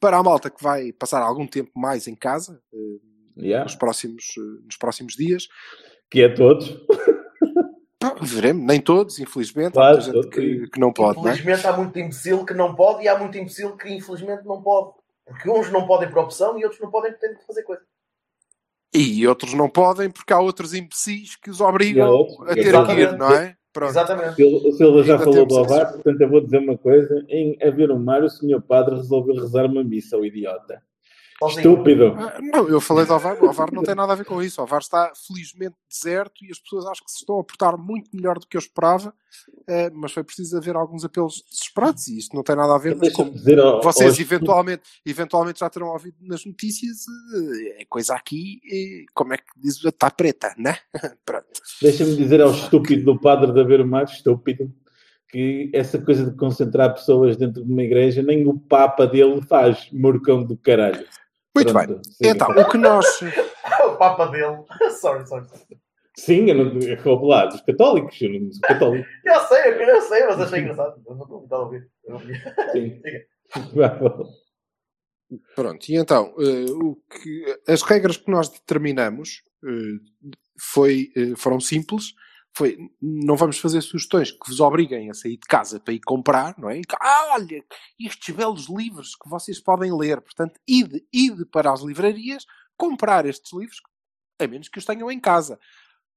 para 0.00 0.16
a 0.18 0.22
malta 0.22 0.48
que 0.50 0.62
vai 0.62 0.90
passar 0.92 1.20
algum 1.22 1.46
tempo 1.46 1.70
mais 1.78 2.06
em 2.06 2.14
casa, 2.14 2.62
eh, 2.72 3.10
Yeah. 3.36 3.64
nos, 3.64 3.74
próximos, 3.76 4.24
eh, 4.36 4.64
nos 4.64 4.76
próximos 4.76 5.14
dias, 5.14 5.46
Que 6.10 6.22
é 6.22 6.28
todos. 6.34 6.68
Veremos, 8.22 8.64
nem 8.66 8.80
todos, 8.80 9.18
infelizmente, 9.18 9.72
Claro, 9.74 9.98
há 9.98 10.00
muita 10.00 10.12
gente 10.22 10.28
que, 10.30 10.70
que 10.70 10.80
não 10.80 10.92
pode, 10.92 11.18
não 11.18 11.28
é? 11.28 11.32
Infelizmente 11.32 11.66
há 11.66 11.76
muito 11.76 11.98
imbecil 11.98 12.44
que 12.46 12.54
não 12.54 12.74
pode 12.74 13.04
e 13.04 13.08
há 13.08 13.18
muito 13.18 13.36
imbecil 13.36 13.76
que 13.76 13.88
infelizmente 13.92 14.44
não 14.46 14.62
pode. 14.62 14.92
Porque 15.26 15.50
uns 15.50 15.70
não 15.70 15.86
podem 15.86 16.08
por 16.10 16.18
opção 16.20 16.58
e 16.58 16.64
outros 16.64 16.80
não 16.80 16.90
podem 16.90 17.12
por 17.12 17.18
ter 17.20 17.36
de 17.36 17.44
fazer 17.46 17.62
coisa. 17.62 17.82
E 18.92 19.26
outros 19.28 19.52
não 19.54 19.68
podem 19.68 20.10
porque 20.10 20.32
há 20.32 20.40
outros 20.40 20.74
imbecis 20.74 21.36
que 21.36 21.50
os 21.50 21.60
obrigam 21.60 22.08
outros, 22.08 22.40
a 22.48 22.54
ter 22.54 22.86
que 22.86 22.92
ir, 22.92 23.16
não 23.18 23.30
é? 23.32 23.54
Pronto. 23.72 23.90
Exatamente. 23.90 24.30
O 24.30 24.34
Sil- 24.34 24.62
o 24.66 24.72
Silva 24.72 25.02
já 25.04 25.18
falou 25.18 25.46
do. 25.46 25.56
Alvar, 25.58 25.92
portanto 25.92 26.20
eu 26.20 26.28
vou 26.28 26.40
dizer 26.40 26.58
uma 26.58 26.76
coisa. 26.76 27.24
Em 27.28 27.56
haver 27.62 27.90
um 27.92 27.98
mar, 28.02 28.24
o 28.24 28.28
senhor 28.28 28.60
padre 28.62 28.96
resolveu 28.96 29.36
rezar 29.36 29.66
uma 29.66 29.84
missa, 29.84 30.16
o 30.16 30.24
idiota. 30.24 30.82
Estúpido. 31.48 32.14
Ah, 32.18 32.38
Não, 32.40 32.68
eu 32.68 32.80
falei 32.80 33.06
do 33.06 33.14
Ovar, 33.14 33.42
o 33.42 33.48
Ovar 33.48 33.72
não 33.72 33.82
tem 33.82 33.94
nada 33.94 34.12
a 34.12 34.16
ver 34.16 34.24
com 34.26 34.42
isso. 34.42 34.60
O 34.60 34.64
Ovar 34.64 34.80
está 34.80 35.10
felizmente 35.26 35.74
deserto 35.88 36.44
e 36.44 36.50
as 36.50 36.58
pessoas 36.58 36.86
acho 36.86 37.04
que 37.04 37.10
se 37.10 37.18
estão 37.20 37.38
a 37.38 37.44
portar 37.44 37.78
muito 37.78 38.10
melhor 38.14 38.38
do 38.38 38.46
que 38.46 38.56
eu 38.56 38.60
esperava, 38.60 39.14
eh, 39.68 39.90
mas 39.94 40.12
foi 40.12 40.22
preciso 40.22 40.56
haver 40.56 40.76
alguns 40.76 41.04
apelos 41.04 41.42
desesperados 41.50 42.08
e 42.08 42.18
isto 42.18 42.34
não 42.36 42.42
tem 42.42 42.54
nada 42.56 42.74
a 42.74 42.78
ver, 42.78 42.92
ao- 42.94 43.82
vocês 43.82 44.18
eventualmente, 44.20 44.82
eventualmente 45.06 45.60
já 45.60 45.70
terão 45.70 45.88
ouvido 45.88 46.16
nas 46.20 46.44
notícias, 46.44 46.98
eh, 47.78 47.82
é 47.82 47.84
coisa 47.88 48.14
aqui, 48.14 48.60
eh, 48.70 49.04
como 49.14 49.32
é 49.32 49.38
que 49.38 49.44
diz, 49.56 49.82
está 49.84 50.10
preta, 50.10 50.54
né? 50.58 50.76
Pronto. 51.24 51.46
Deixa-me 51.80 52.16
dizer 52.16 52.40
ao 52.42 52.50
estúpido 52.50 53.04
do 53.14 53.18
padre 53.20 53.52
de 53.52 53.60
haver 53.60 53.80
o 53.80 53.86
mar, 53.86 54.04
estúpido, 54.04 54.70
que 55.28 55.70
essa 55.72 55.96
coisa 55.96 56.28
de 56.28 56.36
concentrar 56.36 56.92
pessoas 56.92 57.36
dentro 57.36 57.64
de 57.64 57.72
uma 57.72 57.82
igreja, 57.84 58.20
nem 58.20 58.46
o 58.48 58.58
Papa 58.58 59.06
dele 59.06 59.40
faz, 59.42 59.88
morcão 59.92 60.42
do 60.44 60.56
caralho. 60.56 61.06
Muito 61.54 61.72
Pronto, 61.72 61.94
bem. 61.94 62.04
siga. 62.04 62.30
Então, 62.30 62.50
o 62.50 62.68
que 62.68 62.78
nós. 62.78 63.06
o 63.86 63.96
Papa 63.96 64.26
dele. 64.26 64.64
sorry, 65.00 65.26
sorry. 65.26 65.46
Sim, 66.16 66.50
eu 66.50 66.54
não 66.54 66.78
eu 66.80 67.18
vou 67.18 67.28
lá 67.28 67.46
dos 67.46 67.60
católicos, 67.62 68.20
eu 68.20 68.40
não 68.40 68.52
sou 68.52 68.60
católico. 68.62 69.08
Eu 69.24 69.40
sei, 69.40 69.72
eu, 69.72 69.80
eu 69.80 70.00
sei, 70.02 70.26
mas 70.26 70.40
achei 70.40 70.60
engraçado. 70.60 71.00
Eu 71.06 71.14
não 71.14 71.22
estou 71.22 71.38
muito 71.38 71.54
a 71.54 71.58
ouvir. 71.58 71.90
Sim. 72.72 73.00
Pronto, 75.54 75.88
e 75.88 75.96
então, 75.96 76.34
eh, 76.38 76.70
o 76.72 76.96
que, 76.96 77.60
as 77.68 77.82
regras 77.82 78.16
que 78.16 78.30
nós 78.30 78.48
determinamos 78.48 79.42
eh, 79.64 80.30
foi, 80.58 81.12
eh, 81.16 81.36
foram 81.36 81.60
simples. 81.60 82.14
Foi, 82.56 82.76
não 83.00 83.36
vamos 83.36 83.58
fazer 83.58 83.80
sugestões 83.80 84.32
que 84.32 84.48
vos 84.48 84.60
obriguem 84.60 85.10
a 85.10 85.14
sair 85.14 85.36
de 85.36 85.46
casa 85.48 85.78
para 85.78 85.94
ir 85.94 86.00
comprar, 86.00 86.54
não 86.58 86.68
é? 86.68 86.80
Ah, 87.00 87.34
olha, 87.34 87.64
estes 87.98 88.34
belos 88.34 88.68
livros 88.68 89.14
que 89.14 89.28
vocês 89.28 89.60
podem 89.60 89.96
ler. 89.96 90.20
Portanto, 90.20 90.58
ide, 90.66 91.06
ide 91.12 91.44
para 91.46 91.72
as 91.72 91.80
livrarias 91.80 92.44
comprar 92.76 93.24
estes 93.26 93.52
livros, 93.52 93.80
a 94.38 94.46
menos 94.46 94.68
que 94.68 94.78
os 94.78 94.84
tenham 94.84 95.10
em 95.10 95.20
casa. 95.20 95.58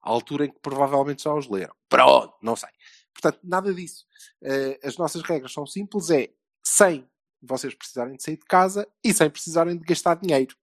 À 0.02 0.10
altura 0.10 0.46
em 0.46 0.52
que 0.52 0.60
provavelmente 0.60 1.24
já 1.24 1.34
os 1.34 1.50
leram. 1.50 1.76
Pronto, 1.88 2.34
não 2.42 2.56
sei. 2.56 2.70
Portanto, 3.14 3.40
nada 3.44 3.74
disso. 3.74 4.06
Eh, 4.44 4.80
as 4.84 4.98
nossas 4.98 5.22
regras 5.22 5.54
são 5.54 5.66
simples, 5.66 6.10
é 6.10 6.30
sem 6.66 7.08
vocês 7.42 7.74
precisarem 7.76 8.16
de 8.16 8.24
sair 8.24 8.38
de 8.38 8.46
casa 8.46 8.88
e 9.04 9.14
sem 9.14 9.30
precisarem 9.30 9.78
de 9.78 9.84
gastar 9.84 10.16
dinheiro. 10.16 10.56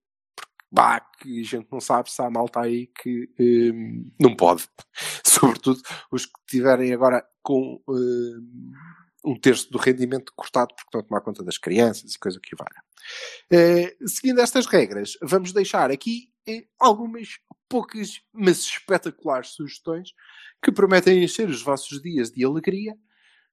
Bah, 0.72 1.00
que 1.00 1.40
a 1.40 1.44
gente 1.44 1.66
não 1.70 1.80
sabe 1.80 2.10
se 2.10 2.22
há 2.22 2.30
malta 2.30 2.60
aí 2.60 2.86
que 2.86 3.28
hum, 3.38 4.10
não 4.20 4.36
pode. 4.36 4.68
Sobretudo 5.24 5.80
os 6.12 6.26
que 6.26 6.32
tiverem 6.46 6.92
agora 6.92 7.24
com 7.42 7.82
hum, 7.88 8.72
um 9.24 9.38
terço 9.38 9.70
do 9.70 9.78
rendimento 9.78 10.32
cortado 10.36 10.68
porque 10.68 10.88
estão 10.88 11.00
a 11.00 11.04
tomar 11.04 11.20
conta 11.22 11.42
das 11.42 11.58
crianças 11.58 12.14
e 12.14 12.18
coisa 12.18 12.38
que 12.40 12.56
valha. 12.56 12.82
Eh, 13.50 13.96
seguindo 14.06 14.40
estas 14.40 14.66
regras, 14.66 15.18
vamos 15.22 15.52
deixar 15.52 15.90
aqui 15.90 16.30
eh, 16.46 16.64
algumas 16.78 17.38
poucas, 17.68 18.20
mas 18.32 18.60
espetaculares 18.60 19.50
sugestões 19.50 20.10
que 20.62 20.72
prometem 20.72 21.24
encher 21.24 21.48
os 21.48 21.62
vossos 21.62 22.00
dias 22.00 22.30
de 22.30 22.44
alegria 22.44 22.96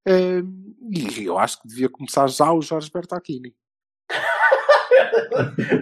Hum, 0.08 0.74
e 0.90 1.26
eu 1.26 1.38
acho 1.38 1.62
que 1.62 1.68
devia 1.68 1.90
começar 1.90 2.28
já 2.28 2.52
o 2.54 2.62
Jorge 2.62 2.90
Bertacchini. 2.90 3.54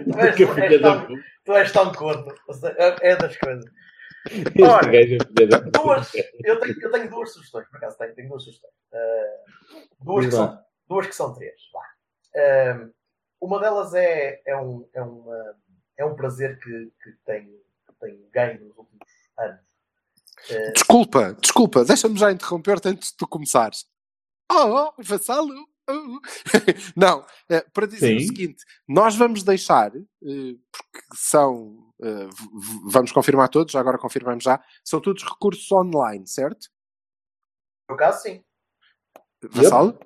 Tu, 0.04 0.18
és, 0.18 0.40
és 0.40 0.80
da 0.80 1.06
tão, 1.06 1.16
tu 1.44 1.52
és 1.52 1.72
tão 1.72 1.92
corno. 1.92 2.34
É 2.78 3.10
é 3.12 3.16
das 3.16 3.36
coisas. 3.36 3.64
Ora, 4.60 4.96
é. 4.96 5.18
Duas, 5.70 6.14
eu, 6.44 6.60
tenho, 6.60 6.82
eu 6.82 6.90
tenho 6.90 7.10
duas 7.10 7.32
sugestões, 7.32 7.68
por 7.68 7.76
acaso 7.76 7.98
tenho, 7.98 8.14
tenho 8.14 8.28
duas 8.28 8.42
sugestões. 8.42 8.74
Ah, 8.92 9.78
duas, 10.00 10.26
que 10.26 10.32
são, 10.32 10.58
duas 10.88 11.06
que 11.06 11.14
são 11.14 11.34
três. 11.34 11.54
Ah, 12.36 12.88
uma 13.40 13.60
delas 13.60 13.94
é, 13.94 14.40
é, 14.46 14.56
um, 14.56 14.88
é, 14.92 15.02
uma, 15.02 15.54
é 15.98 16.04
um 16.04 16.16
prazer 16.16 16.58
que, 16.58 16.92
que 17.02 17.12
tenho, 17.24 17.52
que 17.86 17.94
tenho 18.00 18.28
ganho 18.32 18.64
nos 18.64 18.76
últimos 18.76 19.08
anos. 19.38 19.60
Ah, 20.50 20.72
Desculpa, 20.72 21.34
desculpa, 21.40 21.84
deixa-me 21.84 22.18
já 22.18 22.30
interromper-te 22.30 22.88
antes 22.88 23.10
de 23.10 23.16
tu 23.16 23.26
começares. 23.26 23.86
Oh, 24.50 24.92
oh 24.98 25.02
vassalo! 25.02 25.54
Não, 26.96 27.24
eh, 27.48 27.64
para 27.72 27.86
dizer 27.86 28.16
o 28.16 28.20
Sim. 28.20 28.26
seguinte, 28.26 28.64
nós 28.88 29.16
vamos 29.16 29.42
deixar, 29.42 29.94
eh, 29.96 30.56
porque 30.72 31.06
são, 31.14 31.92
eh, 32.02 32.28
vamos 32.90 33.12
confirmar 33.12 33.48
todos, 33.48 33.72
já 33.72 33.80
agora 33.80 33.98
confirmamos 33.98 34.44
já, 34.44 34.62
são 34.84 35.00
todos 35.00 35.22
recursos 35.22 35.70
online, 35.70 36.26
certo? 36.26 36.68
no 37.88 37.96
caso, 37.96 38.22
sim. 38.22 38.44
Vassalo? 39.50 39.98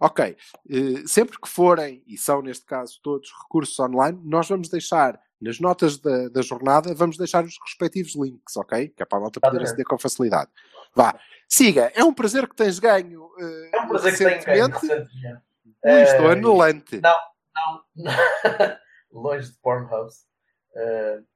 Ok. 0.00 0.36
Eh, 0.68 1.06
sempre 1.06 1.40
que 1.40 1.48
forem, 1.48 2.02
e 2.06 2.16
são 2.16 2.42
neste 2.42 2.64
caso 2.64 2.98
todos 3.02 3.30
recursos 3.42 3.78
online, 3.78 4.20
nós 4.24 4.48
vamos 4.48 4.68
deixar 4.68 5.20
nas 5.40 5.58
notas 5.58 5.98
da, 5.98 6.28
da 6.28 6.42
jornada, 6.42 6.94
vamos 6.94 7.16
deixar 7.16 7.44
os 7.44 7.58
respectivos 7.64 8.14
links, 8.14 8.56
ok? 8.56 8.88
Que 8.88 9.02
é 9.02 9.06
para 9.06 9.18
a 9.18 9.20
malta 9.22 9.40
poder 9.40 9.62
aceder 9.62 9.84
com 9.84 9.98
facilidade. 9.98 10.50
Vá. 10.94 11.18
Siga, 11.48 11.92
é 11.94 12.02
um 12.02 12.14
prazer 12.14 12.48
que 12.48 12.56
tens 12.56 12.78
ganho 12.78 13.30
eh, 13.38 13.70
É 13.74 13.80
um 13.80 13.88
prazer 13.88 14.12
que 14.12 14.18
tenho 14.18 14.44
ganho 14.44 14.68
recentemente. 14.68 15.42
Ui, 15.84 16.02
estou 16.02 16.28
Eh, 16.28 16.32
anulante. 16.32 17.00
Não, 17.00 17.16
não, 17.54 17.84
longe 19.12 19.50
de 19.50 19.58
Pornhubs. 19.58 20.26
Uh, 20.74 21.26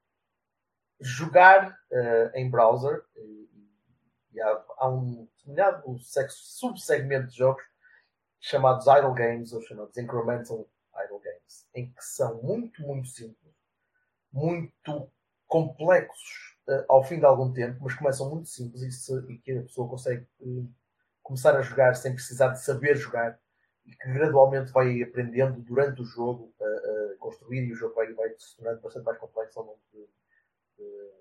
jogar 1.00 1.68
uh, 1.68 2.30
em 2.34 2.48
browser 2.48 3.04
e, 4.32 4.40
há, 4.40 4.64
há 4.78 4.88
um 4.88 5.26
determinado 5.26 5.90
um 5.90 5.98
subsegmento 5.98 7.28
de 7.28 7.36
jogos 7.36 7.62
chamados 8.40 8.86
idle 8.86 9.12
games 9.12 9.52
ou 9.52 9.60
chamados 9.62 9.96
incremental 9.98 10.66
idle 11.04 11.20
games, 11.20 11.68
em 11.74 11.90
que 11.90 12.02
são 12.02 12.42
muito, 12.42 12.80
muito 12.82 13.08
simples, 13.08 13.54
muito 14.32 15.10
complexos 15.46 16.55
uh, 16.55 16.55
ao 16.88 17.04
fim 17.04 17.18
de 17.18 17.24
algum 17.26 17.52
tempo, 17.52 17.78
mas 17.82 17.94
começam 17.94 18.28
muito 18.30 18.48
simples 18.48 18.82
e, 18.82 18.90
se- 18.92 19.26
e 19.32 19.38
que 19.38 19.52
a 19.52 19.62
pessoa 19.62 19.88
consegue 19.88 20.26
uh, 20.40 20.68
começar 21.22 21.56
a 21.56 21.62
jogar 21.62 21.94
sem 21.94 22.14
precisar 22.14 22.48
de 22.48 22.62
saber 22.62 22.96
jogar 22.96 23.38
e 23.86 23.92
que 23.92 24.08
gradualmente 24.12 24.72
vai 24.72 25.02
aprendendo 25.02 25.60
durante 25.62 26.02
o 26.02 26.04
jogo 26.04 26.52
a, 26.60 27.18
construir 27.18 27.64
e 27.66 27.72
o 27.72 27.76
jogo 27.76 27.94
vai, 27.94 28.12
vai 28.14 28.30
se 28.38 28.56
tornando 28.56 28.80
bastante 28.82 29.04
mais 29.04 29.18
complexo 29.18 29.58
ao 29.60 29.66
longo 29.66 29.80
de, 29.92 30.00
de- 30.78 31.12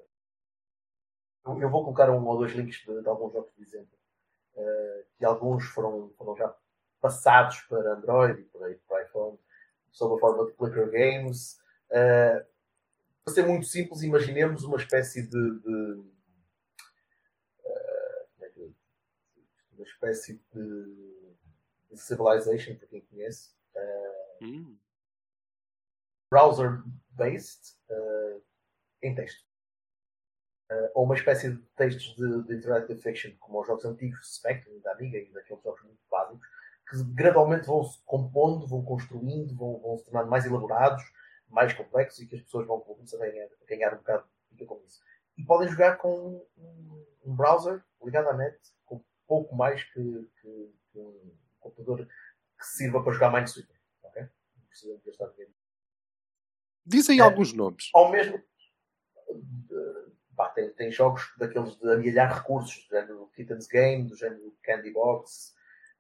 Eu, 1.46 1.70
vou 1.70 1.84
colocar 1.84 2.10
um 2.10 2.26
ou 2.26 2.38
dois 2.38 2.52
links 2.54 2.78
de, 2.78 3.02
de 3.02 3.08
alguns 3.08 3.32
jogos, 3.34 3.52
por 3.52 3.62
exemplo, 3.64 3.98
eh, 4.58 5.06
que 5.18 5.26
alguns 5.26 5.66
foram, 5.66 6.12
foram 6.18 6.36
já 6.36 6.54
passados 7.02 7.62
para 7.64 7.94
Android 7.94 8.42
e 8.42 8.46
para, 8.46 8.76
para 8.88 9.04
iPhone, 9.04 9.40
sob 9.92 10.16
a 10.16 10.20
forma 10.20 10.46
de 10.46 10.54
Clicker 10.54 10.90
Games. 10.92 11.60
Eh, 11.92 12.46
para 13.26 13.34
ser 13.34 13.46
muito 13.48 13.66
simples, 13.66 14.04
imaginemos 14.04 14.64
uma 14.64 14.78
espécie 14.78 15.24
de. 15.24 15.30
de 15.60 16.04
eh, 17.66 18.26
como 18.36 18.46
é 18.46 18.50
que 18.50 18.60
eu 18.60 18.68
digo? 18.68 18.76
uma 19.74 19.84
espécie 19.84 20.40
de, 20.54 21.26
de 21.92 21.98
civilization, 22.00 22.76
para 22.76 22.88
quem 22.88 23.02
conhece. 23.02 23.50
eh, 23.76 24.12
Hum. 24.42 24.78
browser-based 26.30 27.78
eh, 27.90 28.40
em 29.02 29.16
texto. 29.16 29.44
Ou 30.94 31.06
uma 31.06 31.16
espécie 31.16 31.52
de 31.52 31.62
textos 31.78 32.16
de, 32.16 32.44
de 32.44 32.56
interactive 32.56 33.00
fiction, 33.02 33.32
como 33.40 33.62
os 33.62 33.68
jogos 33.68 33.86
antigos, 33.86 34.36
Spectrum, 34.36 34.80
da 34.82 34.92
Amiga 34.94 35.18
e 35.18 35.32
daqueles 35.32 35.62
jogos 35.64 35.82
muito 35.84 36.02
básicos, 36.12 36.46
que 36.90 37.04
gradualmente 37.14 37.68
vão 37.68 37.84
se 37.84 38.04
compondo, 38.04 38.68
vão 38.68 38.84
construindo, 38.84 39.56
vão, 39.56 39.80
vão 39.80 39.98
se 39.98 40.06
tornando 40.06 40.30
mais 40.30 40.46
elaborados, 40.46 41.04
mais 41.56 41.74
complexos 41.74 42.20
e 42.20 42.28
que 42.28 42.36
as 42.36 42.42
pessoas 42.44 42.68
vão 42.68 42.82
começar 42.82 43.16
a 43.18 43.28
ganhar, 43.30 43.46
a 43.48 43.66
ganhar 43.66 43.94
um 43.94 43.98
bocado 43.98 44.28
de 44.52 44.66
com 44.66 44.82
isso. 44.86 45.02
E 45.38 45.44
podem 45.44 45.68
jogar 45.70 45.96
com 45.98 46.46
um, 46.58 47.06
um 47.26 47.36
browser 47.36 47.82
ligado 48.04 48.28
à 48.30 48.34
net, 48.34 48.58
com 48.86 49.02
pouco 49.26 49.56
mais 49.56 49.84
que, 49.86 50.30
que- 50.42 50.74
que 50.92 51.00
um 51.00 51.34
computador 51.60 52.06
que 52.06 52.66
sirva 52.66 53.02
para 53.02 53.14
jogar 53.14 53.32
Minesweeper. 53.32 53.76
ok? 54.04 54.22
Não 54.22 54.68
precisam 54.68 55.02
gastar 55.06 55.28
dinheiro 55.30 55.54
Diz 56.86 57.10
aí 57.10 57.20
É. 57.20 57.22
alguns 57.24 57.52
nomes. 57.54 57.90
ao 57.94 58.12
mesmo 58.12 58.42
pá, 60.36 60.50
tem, 60.50 60.70
tem 60.74 60.92
jogos 60.92 61.34
daqueles 61.38 61.76
de 61.78 61.90
amealhar 61.92 62.34
recursos, 62.42 62.86
do 62.88 62.90
género 62.96 63.28
Kitten's 63.36 63.68
Game, 63.68 64.04
do 64.08 64.16
género 64.16 64.56
Candy 64.64 64.92
Box, 64.92 65.54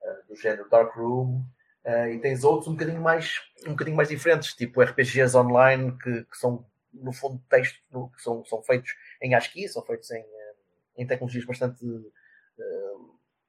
eh, 0.04 0.22
do 0.28 0.36
género 0.36 0.70
Dark 0.70 0.94
Room, 0.96 1.46
eh, 1.86 2.14
e 2.16 2.20
tens 2.20 2.44
outros 2.44 2.68
um 2.68 2.74
bocadinho 2.74 3.02
mais 3.02 3.42
um 3.68 3.72
bocadinho 3.72 3.98
mais 3.98 4.10
diferentes, 4.10 4.54
tipo 4.54 4.82
RPGs 4.82 5.38
online 5.38 5.98
que, 6.00 6.24
que 6.26 6.38
são 6.38 6.66
no 6.94 7.12
fundo 7.14 7.42
texto, 7.50 7.80
no- 7.92 8.10
que 8.12 8.22
são, 8.22 8.46
são 8.46 8.62
feitos 8.64 8.92
em 9.22 9.36
ASCII, 9.36 9.68
são 9.70 9.84
feitos 9.86 10.10
em, 10.12 10.20
eh, 10.22 10.54
em 10.98 11.08
tecnologias 11.08 11.46
bastante 11.46 11.86
eh, 12.60 12.94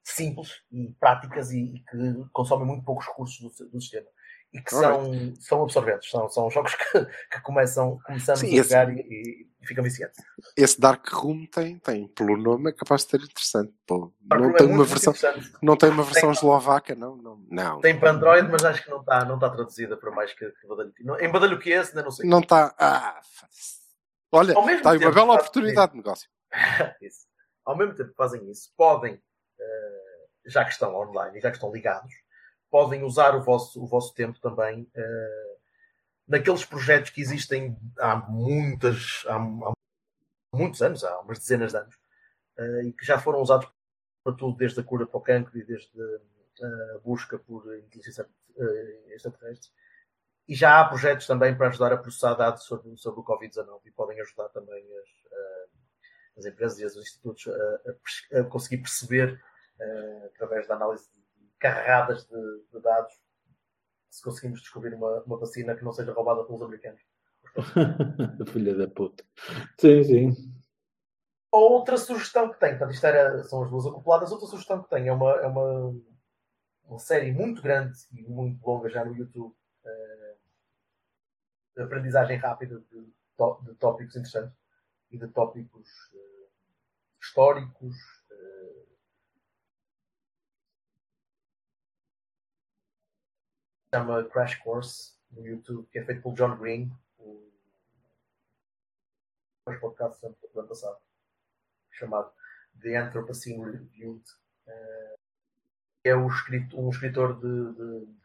simples 0.05 0.63
e 0.71 0.93
práticas 1.01 1.51
e, 1.53 1.59
e 1.77 1.81
que 1.81 2.29
consomem 2.33 2.67
muito 2.67 2.85
poucos 2.85 3.07
recursos 3.07 3.39
do, 3.41 3.69
do 3.71 3.81
sistema. 3.81 4.07
E 4.57 4.63
que 4.63 4.71
são, 4.71 5.35
são 5.39 5.63
absorventes, 5.63 6.11
são, 6.11 6.29
são 6.31 6.51
jogos 6.51 6.75
que, 6.75 7.05
que 7.05 7.41
começam, 7.43 7.99
começamos 8.07 8.41
Sim, 8.41 8.57
a 8.57 8.61
esse- 8.61 8.71
jogar 8.71 8.91
e, 8.91 9.01
e, 9.01 9.67
ficam 9.67 9.85
viciantes. 9.85 10.25
Esse 10.57 10.81
Dark 10.81 11.07
Room 11.13 11.45
tem, 11.47 11.79
tem, 11.79 12.09
pelo 12.09 12.37
nome, 12.39 12.71
é 12.71 12.73
capaz 12.73 13.05
de 13.05 13.11
ser 13.11 13.21
interessante. 13.21 13.75
Pô, 13.87 14.15
não 14.23 14.51
é 14.51 14.55
tem 14.55 14.67
muito, 14.67 14.75
uma 14.81 14.85
versão, 14.85 15.13
não 15.63 15.77
tem 15.77 15.91
uma 15.91 16.05
versão 16.05 16.31
Tem- 16.31 16.31
eslovaca, 16.31 16.95
não, 16.95 17.17
não, 17.17 17.45
não. 17.51 17.81
Tem 17.81 17.99
para 17.99 18.13
Android, 18.13 18.49
mas 18.51 18.65
acho 18.65 18.83
que 18.83 18.89
não 18.91 19.01
está 19.01 19.25
não 19.27 19.39
tá 19.39 19.51
traduzida 19.51 19.97
para 19.97 20.11
mais 20.11 20.33
que, 20.33 20.51
que 20.51 20.67
badalho. 20.67 20.93
Em 21.21 21.31
badalho 21.31 21.59
que 21.59 21.71
esse, 21.71 21.91
ainda 21.91 22.03
não 22.03 22.11
sei. 22.11 22.27
Não 22.29 22.41
está. 22.41 22.75
Ah, 22.79 23.21
olha, 24.33 24.53
está 24.53 24.93
aí 24.93 24.99
uma 24.99 25.13
bela 25.13 25.35
oportunidade 25.35 25.93
de 25.93 25.99
negócio. 25.99 26.29
Ao 27.67 27.77
mesmo 27.77 27.95
tempo 27.95 28.11
que 28.11 28.17
fazem 28.17 28.49
isso, 28.51 28.73
podem, 28.77 29.21
eh, 29.61 30.27
já 30.47 30.65
que 30.65 30.71
estão 30.71 30.95
online 30.95 31.37
e 31.39 31.41
já 31.43 31.51
que 31.51 31.57
estão 31.57 31.73
ligados, 31.73 32.13
podem 32.71 33.03
usar 33.03 33.35
o 33.35 33.43
vosso, 33.43 33.83
o 33.83 33.87
vosso 33.87 34.15
tempo 34.15 34.39
também 34.41 34.89
eh, 34.95 35.57
naqueles 36.27 36.65
projetos 36.65 37.11
que 37.11 37.21
existem 37.21 37.77
há 37.99 38.17
muitas, 38.17 39.25
há, 39.27 39.37
há 39.37 39.73
muitos 40.55 40.83
anos, 40.83 41.05
há 41.05 41.21
umas 41.21 41.39
dezenas 41.39 41.73
de 41.73 41.79
anos, 41.79 41.97
eh, 42.59 42.83
e 42.87 42.93
que 42.93 43.05
já 43.05 43.19
foram 43.19 43.41
usados 43.41 43.69
para 44.25 44.37
tudo, 44.37 44.57
desde 44.57 44.81
a 44.81 44.83
cura 44.83 45.07
para 45.07 45.19
o 45.19 45.21
cancro 45.21 45.59
e 45.59 45.65
desde 45.65 46.01
eh, 46.01 46.97
a 46.97 46.99
busca 47.01 47.39
por 47.39 47.63
inteligência 47.77 48.27
extraterrestre. 49.09 49.71
E 50.49 50.55
já 50.55 50.81
há 50.81 50.85
projetos 50.89 51.27
também 51.27 51.55
para 51.55 51.69
ajudar 51.69 51.93
a 51.93 51.99
processar 51.99 52.35
dados 52.35 52.65
sobre, 52.65 52.97
sobre 52.97 53.21
o 53.21 53.25
Covid-19 53.25 53.81
e 53.85 53.91
podem 53.91 54.19
ajudar 54.21 54.49
também 54.49 54.83
as, 54.99 56.39
as 56.39 56.47
empresas 56.47 56.79
e 56.79 56.85
os 56.85 56.97
institutos 56.97 57.47
a, 57.49 58.39
a 58.39 58.41
a 58.41 58.45
conseguir 58.45 58.79
perceber, 58.79 59.43
eh, 59.79 60.31
através 60.35 60.67
da 60.67 60.75
análise 60.75 61.05
de 61.05 61.26
carregadas 61.59 62.27
de, 62.27 62.63
de 62.73 62.81
dados, 62.81 63.13
se 64.11 64.23
conseguimos 64.23 64.61
descobrir 64.61 64.95
uma, 64.95 65.23
uma 65.23 65.39
vacina 65.39 65.75
que 65.75 65.85
não 65.85 65.93
seja 65.93 66.13
roubada 66.13 66.45
pelos 66.45 66.63
americanos. 66.63 67.01
Filha 68.53 68.75
da 68.75 68.89
puta. 68.89 69.25
Sim, 69.81 70.05
sim. 70.05 70.53
Outra 71.51 71.97
sugestão 71.97 72.51
que 72.51 72.59
tenho, 72.59 72.79
portanto, 72.79 72.95
isto 72.95 73.07
era, 73.07 73.43
são 73.45 73.63
as 73.63 73.71
duas 73.71 73.87
acopladas, 73.87 74.31
outra 74.31 74.47
sugestão 74.47 74.83
que 74.83 74.91
tenho 74.91 75.09
é 75.09 75.13
uma, 75.13 75.31
é 75.33 75.47
uma, 75.47 75.97
uma 76.85 76.99
série 76.99 77.33
muito 77.33 77.63
grande 77.63 77.97
e 78.13 78.23
muito 78.23 78.67
longa 78.67 78.89
já 78.91 79.05
no 79.05 79.17
YouTube 79.17 79.55
de 81.77 81.83
aprendizagem 81.83 82.39
rápida 82.39 82.81
de, 82.91 83.01
de 83.05 83.75
tópicos 83.75 84.17
interessantes 84.17 84.57
e 85.11 85.19
de 85.19 85.29
tópicos 85.29 85.89
eh, 86.15 86.49
históricos. 87.21 87.95
eh, 88.31 88.87
chama 93.97 94.25
Crash 94.25 94.57
Course 94.57 95.15
no 95.31 95.47
YouTube, 95.47 95.89
que 95.91 95.99
é 95.99 96.05
feito 96.05 96.23
pelo 96.23 96.35
John 96.35 96.57
Green, 96.57 96.93
o 97.19 97.47
os 99.69 99.77
podcasts 99.79 100.21
do 100.21 100.27
ano- 100.29 100.37
do 100.53 100.61
ano 100.61 100.69
passado, 100.69 100.99
chamado 101.91 102.33
The 102.81 102.97
Anthropocene 102.97 103.65
Reviewed. 103.65 104.23
eh, 104.69 105.15
é 106.05 106.15
o 106.15 106.27
escrito- 106.29 106.79
um 106.81 106.91
escritor 106.91 107.41
de, 107.41 107.73
de 107.75 108.17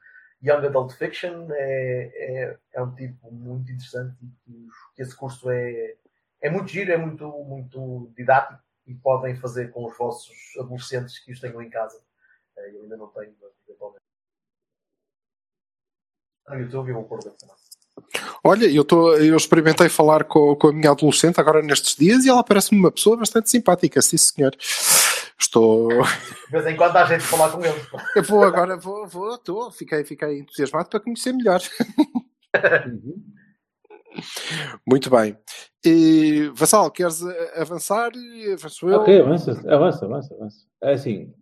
Young 0.44 0.66
Adult 0.68 0.92
Fiction, 0.94 1.48
é, 1.52 2.12
é, 2.16 2.60
é 2.74 2.82
um 2.82 2.94
tipo 2.96 3.32
muito 3.32 3.72
interessante 3.72 4.16
e 4.48 4.68
que 4.96 5.02
esse 5.02 5.16
curso 5.16 5.50
é, 5.50 5.96
é 6.42 6.50
muito 6.50 6.68
giro, 6.70 6.92
é 6.92 6.98
muito, 6.98 7.28
muito 7.44 8.12
didático 8.16 8.62
e 8.88 8.94
podem 8.96 9.36
fazer 9.36 9.72
com 9.72 9.86
os 9.86 9.98
vossos 9.98 10.36
adolescentes 10.60 11.18
que 11.20 11.32
os 11.32 11.40
tenham 11.40 11.62
em 11.62 11.70
casa. 11.70 12.04
Eh, 12.58 12.76
Eu 12.76 12.84
ainda 12.84 12.98
não 12.98 13.08
tenho, 13.10 13.36
mas 13.42 13.52
eventualmente. 13.68 14.00
No 14.00 14.00
YouTube 14.00 14.00
e 14.00 14.00
vou 14.00 14.00
pôr 14.00 14.00
o 14.00 14.00
link 14.00 14.00
também. 16.20 16.31
Olha, 18.44 18.66
eu, 18.66 18.84
tô, 18.84 19.16
eu 19.16 19.38
experimentei 19.38 19.88
falar 19.88 20.24
com, 20.24 20.56
com 20.56 20.68
a 20.68 20.74
minha 20.74 20.92
adolescente 20.92 21.40
agora 21.40 21.62
nestes 21.62 21.96
dias 21.96 22.26
e 22.26 22.30
ela 22.30 22.44
parece-me 22.44 22.80
uma 22.80 22.92
pessoa 22.92 23.18
bastante 23.18 23.50
simpática, 23.50 24.02
sim 24.02 24.18
senhor. 24.18 24.56
Estou. 25.40 25.90
De 25.90 26.52
vez 26.52 26.66
em 26.66 26.76
quando 26.76 26.98
há 26.98 27.06
gente 27.06 27.24
a 27.24 27.28
falar 27.28 27.52
com 27.52 27.64
eles. 27.64 27.88
Eu 28.16 28.24
vou 28.24 28.44
agora, 28.44 28.78
vou, 28.78 29.08
vou, 29.08 29.36
estou, 29.36 29.72
fiquei, 29.72 30.04
fiquei 30.04 30.40
entusiasmado 30.40 30.90
para 30.90 31.00
conhecer 31.00 31.34
melhor. 31.34 31.62
Muito 34.88 35.10
bem. 35.10 35.38
E, 35.86 36.52
Vassal, 36.54 36.92
queres 36.92 37.24
avançar? 37.56 38.12
Avanço 38.54 38.90
eu? 38.90 39.00
Ok, 39.00 39.22
avança, 39.22 39.52
avança, 39.68 40.06
avança, 40.06 40.36
avança. 40.36 40.66
É 40.84 40.94
assim, 40.94 41.34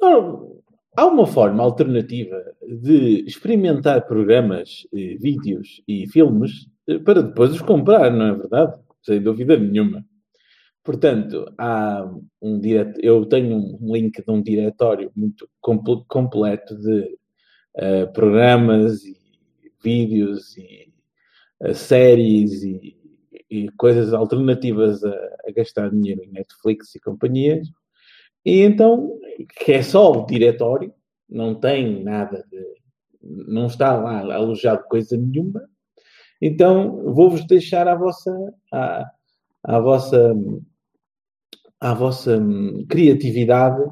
não, 0.00 0.62
há 0.96 1.06
uma 1.06 1.26
forma 1.26 1.62
alternativa 1.62 2.42
de 2.66 3.24
experimentar 3.26 4.06
programas, 4.06 4.86
eh, 4.94 5.16
vídeos 5.20 5.82
e 5.86 6.08
filmes 6.08 6.68
eh, 6.88 6.98
para 6.98 7.22
depois 7.22 7.52
os 7.52 7.60
comprar, 7.60 8.10
não 8.10 8.26
é 8.26 8.34
verdade? 8.34 8.74
Sem 9.02 9.22
dúvida 9.22 9.56
nenhuma. 9.56 10.04
Portanto, 10.82 11.52
há 11.58 12.08
um 12.40 12.58
direto, 12.60 13.00
eu 13.02 13.26
tenho 13.26 13.56
um 13.56 13.92
link 13.92 14.24
de 14.24 14.30
um 14.30 14.40
diretório 14.42 15.10
muito 15.16 15.48
comple- 15.60 16.04
completo 16.08 16.76
de 16.76 17.18
eh, 17.76 18.06
programas 18.06 19.04
e 19.04 19.16
vídeos 19.82 20.56
e 20.56 20.92
eh, 21.60 21.74
séries 21.74 22.62
e, 22.62 22.96
e 23.50 23.68
coisas 23.76 24.12
alternativas 24.12 25.04
a, 25.04 25.10
a 25.48 25.52
gastar 25.54 25.90
dinheiro 25.90 26.22
em 26.22 26.30
Netflix 26.30 26.94
e 26.94 27.00
companhias. 27.00 27.68
E 28.46 28.60
então, 28.62 29.18
que 29.58 29.72
é 29.72 29.82
só 29.82 30.12
o 30.12 30.26
diretório, 30.26 30.92
não 31.28 31.54
tem 31.54 32.02
nada 32.02 32.44
de. 32.50 32.64
não 33.48 33.66
está 33.66 33.96
lá 33.96 34.20
alojado 34.34 34.84
coisa 34.88 35.16
nenhuma. 35.16 35.68
Então, 36.40 37.12
vou-vos 37.12 37.44
deixar 37.46 37.88
à 37.88 37.94
vossa. 37.96 38.32
À, 38.72 39.80
vossa 39.80 40.32
à 41.80 41.92
vossa 41.92 42.40
criatividade 42.88 43.82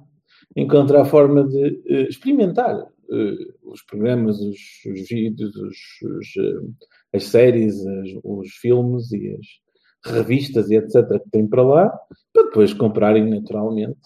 encontrar 0.56 1.02
a 1.02 1.04
forma 1.04 1.44
de 1.46 1.82
eh, 1.86 2.02
experimentar 2.08 2.76
eh, 3.10 3.36
os 3.64 3.82
programas, 3.82 4.40
os, 4.40 4.56
os 4.86 5.08
vídeos, 5.08 5.54
os, 5.56 5.76
os, 6.02 6.26
eh, 6.38 7.16
as 7.16 7.24
séries, 7.24 7.84
as- 7.86 8.20
os 8.22 8.48
filmes 8.54 9.10
e 9.12 9.36
as 9.36 10.12
revistas 10.14 10.70
e 10.70 10.76
etc. 10.76 10.92
que 11.22 11.30
têm 11.30 11.46
para 11.46 11.62
lá, 11.62 11.90
para 12.32 12.44
depois 12.44 12.72
comprarem 12.72 13.28
naturalmente, 13.28 13.98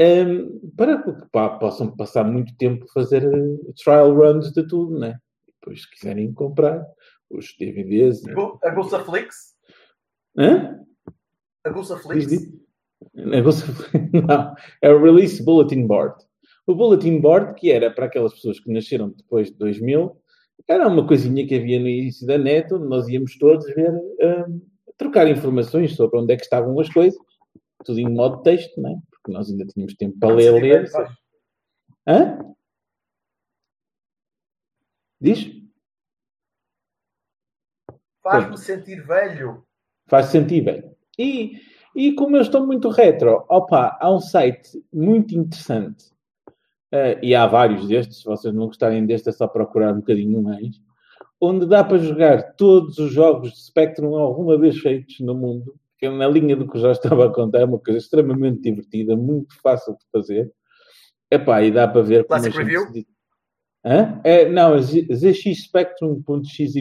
hum, 0.00 0.60
para 0.76 1.02
que 1.02 1.12
pá, 1.30 1.50
possam 1.58 1.94
passar 1.96 2.24
muito 2.24 2.54
tempo 2.56 2.84
a 2.88 2.92
fazer 2.92 3.24
eh, 3.24 3.72
trial 3.82 4.14
runs 4.14 4.52
de 4.52 4.66
tudo, 4.66 4.98
né? 4.98 5.18
E 5.48 5.52
depois, 5.52 5.82
se 5.82 5.90
quiserem 5.90 6.32
comprar 6.32 6.84
os 7.30 7.54
DVDs. 7.58 8.22
né? 8.22 8.32
A 8.64 8.70
Gusta 8.70 8.98
Flix? 9.00 9.54
Hã? 10.36 10.78
A 11.64 11.70
Diz, 11.70 12.26
Flix? 12.28 12.52
Negócio- 13.14 13.66
Não, 14.12 14.54
é 14.80 14.90
o 14.90 15.02
Release 15.02 15.42
Bulletin 15.44 15.86
Board. 15.86 16.16
O 16.66 16.74
Bulletin 16.74 17.20
Board, 17.20 17.54
que 17.54 17.70
era 17.70 17.90
para 17.90 18.06
aquelas 18.06 18.34
pessoas 18.34 18.60
que 18.60 18.72
nasceram 18.72 19.10
depois 19.10 19.48
de 19.50 19.58
2000, 19.58 20.16
Era 20.68 20.86
uma 20.86 21.04
coisinha 21.06 21.44
que 21.46 21.56
havia 21.56 21.80
no 21.80 21.88
início 21.88 22.24
da 22.26 22.38
net, 22.38 22.72
onde 22.72 22.86
nós 22.86 23.08
íamos 23.08 23.36
todos 23.36 23.66
ver, 23.74 23.90
hum, 23.92 24.60
trocar 24.96 25.26
informações 25.28 25.96
sobre 25.96 26.20
onde 26.20 26.32
é 26.32 26.36
que 26.36 26.44
estavam 26.44 26.78
as 26.78 26.88
coisas, 26.88 27.18
tudo 27.84 27.98
em 27.98 28.08
modo 28.08 28.42
texto, 28.42 28.80
não 28.80 28.90
é? 28.90 28.94
Porque 29.22 29.36
nós 29.36 29.48
ainda 29.48 29.64
tínhamos 29.66 29.94
tempo 29.94 30.18
para 30.18 30.34
ler, 30.34 30.52
ler. 30.52 30.90
Hã? 32.06 32.38
Diz? 35.20 35.62
Faz-me 38.22 38.58
sentir 38.58 39.04
velho. 39.06 39.64
Faz 40.08 40.26
sentido, 40.26 40.64
velho. 40.64 40.96
E, 41.18 41.60
e 41.94 42.12
como 42.14 42.36
eu 42.36 42.42
estou 42.42 42.66
muito 42.66 42.88
retro, 42.88 43.44
opa, 43.48 43.96
há 44.00 44.12
um 44.12 44.20
site 44.20 44.84
muito 44.92 45.34
interessante, 45.36 46.12
eh, 46.90 47.18
e 47.22 47.34
há 47.34 47.46
vários 47.46 47.86
destes, 47.86 48.18
se 48.18 48.24
vocês 48.24 48.52
não 48.52 48.66
gostarem 48.66 49.06
deste 49.06 49.28
é 49.28 49.32
só 49.32 49.46
procurar 49.46 49.92
um 49.92 50.00
bocadinho 50.00 50.42
mais, 50.42 50.80
onde 51.40 51.66
dá 51.66 51.82
para 51.82 51.98
jogar 51.98 52.54
todos 52.54 52.98
os 52.98 53.12
jogos 53.12 53.52
de 53.52 53.64
Spectrum 53.64 54.16
alguma 54.16 54.58
vez 54.58 54.78
feitos 54.78 55.18
no 55.20 55.34
mundo, 55.34 55.74
que 56.02 56.06
é 56.06 56.10
na 56.10 56.26
linha 56.26 56.56
do 56.56 56.66
que 56.68 56.80
já 56.80 56.90
estava 56.90 57.26
a 57.26 57.32
contar, 57.32 57.60
é 57.60 57.64
uma 57.64 57.78
coisa 57.78 57.96
extremamente 58.00 58.60
divertida, 58.60 59.16
muito 59.16 59.54
fácil 59.62 59.92
de 59.92 60.04
fazer. 60.10 60.50
Epá, 61.30 61.62
e 61.62 61.70
dá 61.70 61.86
para 61.86 62.02
ver 62.02 62.24
como 62.26 62.40
Classic 62.40 62.58
Review? 62.58 62.92
se 62.92 63.06
Hã? 63.86 64.20
É, 64.24 64.48
não, 64.48 64.74
é 64.74 64.80
Z- 64.82 65.06
zxspectrum.xyz, 65.14 66.72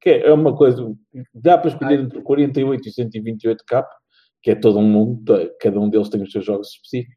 que 0.00 0.08
é 0.10 0.32
uma 0.32 0.56
coisa, 0.56 0.94
dá 1.34 1.58
para 1.58 1.68
escolher 1.70 2.00
entre 2.00 2.22
48 2.22 2.88
e 2.88 2.92
128K, 2.92 3.84
que 4.42 4.50
é 4.52 4.54
todo 4.54 4.78
um 4.78 4.82
mundo, 4.88 5.22
cada 5.60 5.78
um 5.78 5.90
deles 5.90 6.08
tem 6.08 6.22
os 6.22 6.32
seus 6.32 6.44
jogos 6.46 6.68
específicos. 6.68 7.16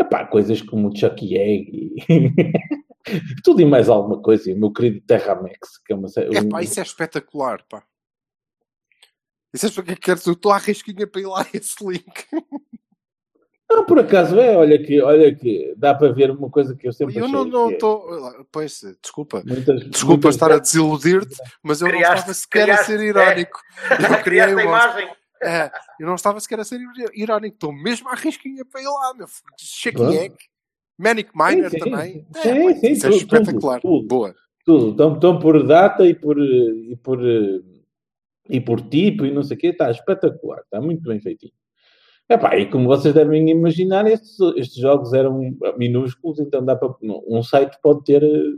Epá, 0.00 0.24
coisas 0.26 0.60
como 0.62 0.94
Chucky 0.96 1.36
Egg 1.36 1.70
e 1.70 2.04
tudo 3.44 3.60
e 3.60 3.64
mais 3.66 3.88
alguma 3.90 4.20
coisa. 4.22 4.50
E 4.50 4.54
o 4.54 4.58
meu 4.58 4.72
querido 4.72 5.00
Terramex, 5.06 5.78
que 5.84 5.92
é 5.92 5.96
uma 5.96 6.08
série. 6.08 6.34
É 6.36 6.40
um- 6.40 6.48
pá, 6.48 6.62
isso 6.62 6.80
é 6.80 6.82
espetacular, 6.82 7.62
pá. 7.68 7.82
Isso 9.56 9.66
é 9.66 9.68
espetacular. 9.70 10.26
Eu 10.26 10.32
estou 10.34 10.52
à 10.52 10.58
risquinha 10.58 11.06
para 11.06 11.20
ir 11.20 11.26
lá 11.26 11.46
esse 11.52 11.74
link. 11.84 12.24
Não, 13.68 13.84
por 13.84 13.98
acaso 13.98 14.38
é, 14.38 14.56
olha 14.56 14.80
que, 14.80 15.00
olha 15.02 15.34
que 15.34 15.74
dá 15.76 15.92
para 15.92 16.12
ver 16.12 16.30
uma 16.30 16.48
coisa 16.48 16.76
que 16.76 16.86
eu 16.86 16.92
sempre 16.92 17.16
Eu 17.18 17.24
achei 17.24 17.32
não 17.36 17.44
não 17.44 17.66
que 17.66 17.72
é 17.72 17.76
estou. 17.76 18.46
Pois, 18.52 18.80
desculpa. 19.02 19.42
muitas- 19.44 19.80
Desculpa 19.90 20.12
muitas 20.12 20.34
estar 20.36 20.52
a 20.52 20.58
desiludir-te, 20.58 21.34
mas 21.62 21.80
eu 21.80 21.88
não 21.88 21.94
Criaste- 21.94 22.16
estava 22.18 22.34
sequer 22.34 22.60
a 22.60 22.64
criaste- 22.64 22.86
ser 22.86 23.00
irónico. 23.00 23.60
Eu 23.90 23.96
criei 24.22 24.22
Criaste 24.22 24.52
a 24.52 24.54
uma. 24.54 24.62
imagem. 24.62 25.08
É, 25.42 25.70
eu 26.00 26.06
não 26.06 26.14
estava 26.14 26.38
sequer 26.40 26.60
a 26.60 26.64
ser 26.64 26.78
irónico. 27.14 27.56
Estou 27.56 27.72
mesmo 27.72 28.08
à 28.08 28.14
risquinha 28.14 28.64
para 28.64 28.80
ir 28.80 28.86
lá, 28.86 29.14
meu. 29.14 29.26
Shaky 29.60 29.96
Pronto. 29.96 30.16
Egg. 30.16 30.36
Manic 30.98 31.30
Miner 31.34 31.70
Sim, 31.70 31.78
sim. 31.78 31.90
também. 31.90 32.26
É, 32.36 32.42
Sim, 32.42 32.74
sim, 32.80 32.92
isso 32.92 33.06
é 33.06 33.10
tudo, 33.10 33.18
espetacular. 33.20 33.80
tudo. 33.80 34.06
Boa. 34.06 34.34
Tudo. 34.64 34.90
Estão, 34.92 35.14
estão 35.14 35.38
por 35.40 35.66
data 35.66 36.04
e 36.06 36.14
por, 36.14 36.38
e 36.38 36.96
por, 37.02 37.18
eh, 37.22 37.60
e 38.48 38.60
por 38.60 38.80
tipo 38.80 39.24
e 39.24 39.32
não 39.32 39.42
sei 39.42 39.56
o 39.56 39.60
quê. 39.60 39.66
Está 39.68 39.90
espetacular. 39.90 40.60
Está 40.60 40.80
muito 40.80 41.02
bem 41.02 41.20
feitinho. 41.20 41.52
Epá, 42.28 42.56
e 42.58 42.68
como 42.68 42.88
vocês 42.88 43.14
devem 43.14 43.48
imaginar, 43.50 44.04
estes, 44.06 44.36
estes 44.56 44.76
jogos 44.76 45.12
eram 45.12 45.56
minúsculos, 45.76 46.40
então 46.40 46.64
dá 46.64 46.74
para, 46.74 46.92
um 47.00 47.40
site 47.40 47.78
pode 47.80 48.02
ter 48.02 48.22
eh, 48.24 48.56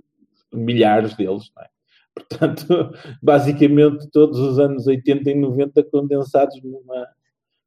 milhares 0.51 1.15
deles, 1.15 1.51
não 1.55 1.63
é? 1.63 1.69
Portanto, 2.15 2.91
basicamente 3.23 4.09
todos 4.11 4.39
os 4.39 4.59
anos 4.59 4.87
80 4.87 5.31
e 5.31 5.35
90 5.35 5.85
condensados 5.85 6.61
numa, 6.63 7.07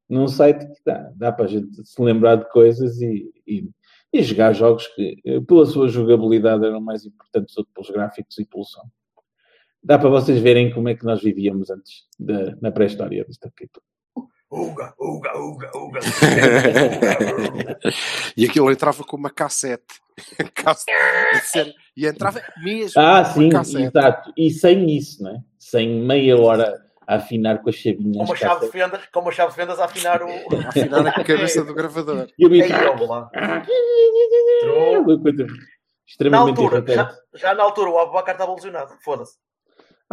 num 0.08 0.26
site 0.26 0.66
que 0.66 0.80
dá, 0.84 1.10
dá 1.14 1.32
para 1.32 1.44
a 1.44 1.48
gente 1.48 1.86
se 1.86 2.02
lembrar 2.02 2.34
de 2.36 2.50
coisas 2.50 3.00
e, 3.00 3.32
e, 3.46 3.70
e 4.12 4.22
jogar 4.22 4.52
jogos 4.54 4.88
que, 4.88 5.16
eh, 5.24 5.40
pela 5.40 5.64
sua 5.66 5.88
jogabilidade, 5.88 6.66
eram 6.66 6.80
mais 6.80 7.06
importantes 7.06 7.54
do 7.54 7.64
que 7.64 7.72
pelos 7.72 7.90
gráficos 7.90 8.36
e 8.38 8.44
pelo 8.44 8.64
som. 8.64 8.90
Dá 9.84 9.98
para 9.98 10.08
vocês 10.10 10.38
verem 10.40 10.72
como 10.72 10.88
é 10.88 10.94
que 10.94 11.04
nós 11.04 11.20
vivíamos 11.22 11.70
antes, 11.70 12.04
da, 12.18 12.54
na 12.60 12.70
pré-história 12.70 13.24
desta 13.24 13.48
capítulo. 13.50 13.84
Uga, 14.50 14.92
uga, 15.00 15.38
uga, 15.38 15.70
uga. 15.76 16.00
e 18.36 18.44
aquilo 18.44 18.70
entrava 18.70 19.02
com 19.02 19.16
uma 19.16 19.30
cassete. 19.34 19.94
E 21.96 22.06
entrava 22.06 22.42
mesmo 22.62 23.00
Ah, 23.00 23.22
com 23.24 23.40
uma 23.40 23.44
sim, 23.44 23.48
cassete. 23.50 23.84
exato. 23.84 24.32
E 24.36 24.50
sem 24.50 24.90
isso, 24.94 25.22
não 25.22 25.30
é? 25.36 25.40
Sem 25.58 25.88
meia 26.04 26.36
hora 26.38 26.82
a 27.06 27.16
afinar 27.16 27.62
com 27.62 27.70
as 27.70 27.76
Com 27.76 27.82
chavinhas. 27.82 28.28
uma 28.28 28.36
chave 28.36 28.66
de 28.66 28.72
fendas, 28.72 29.00
com 29.12 29.20
uma 29.20 29.32
chave 29.32 29.50
de 29.50 29.56
fendas 29.56 29.80
a 29.80 29.84
afinar 29.86 30.22
o. 30.22 30.28
Afinar 30.68 31.06
a 31.06 31.12
cabeça 31.24 31.64
do 31.64 31.74
gravador. 31.74 32.28
E. 32.38 32.48
True. 34.60 34.98
Uma 34.98 35.18
coisa 35.20 35.46
Na 35.46 35.54
extremamente 36.06 36.60
altura, 36.60 36.84
já, 36.94 37.16
já 37.34 37.54
na 37.54 37.62
altura 37.64 37.90
o 37.90 37.98
Abubacar 37.98 38.34
estava 38.34 38.52
lesionado. 38.54 38.92
Foda-se. 39.02 39.36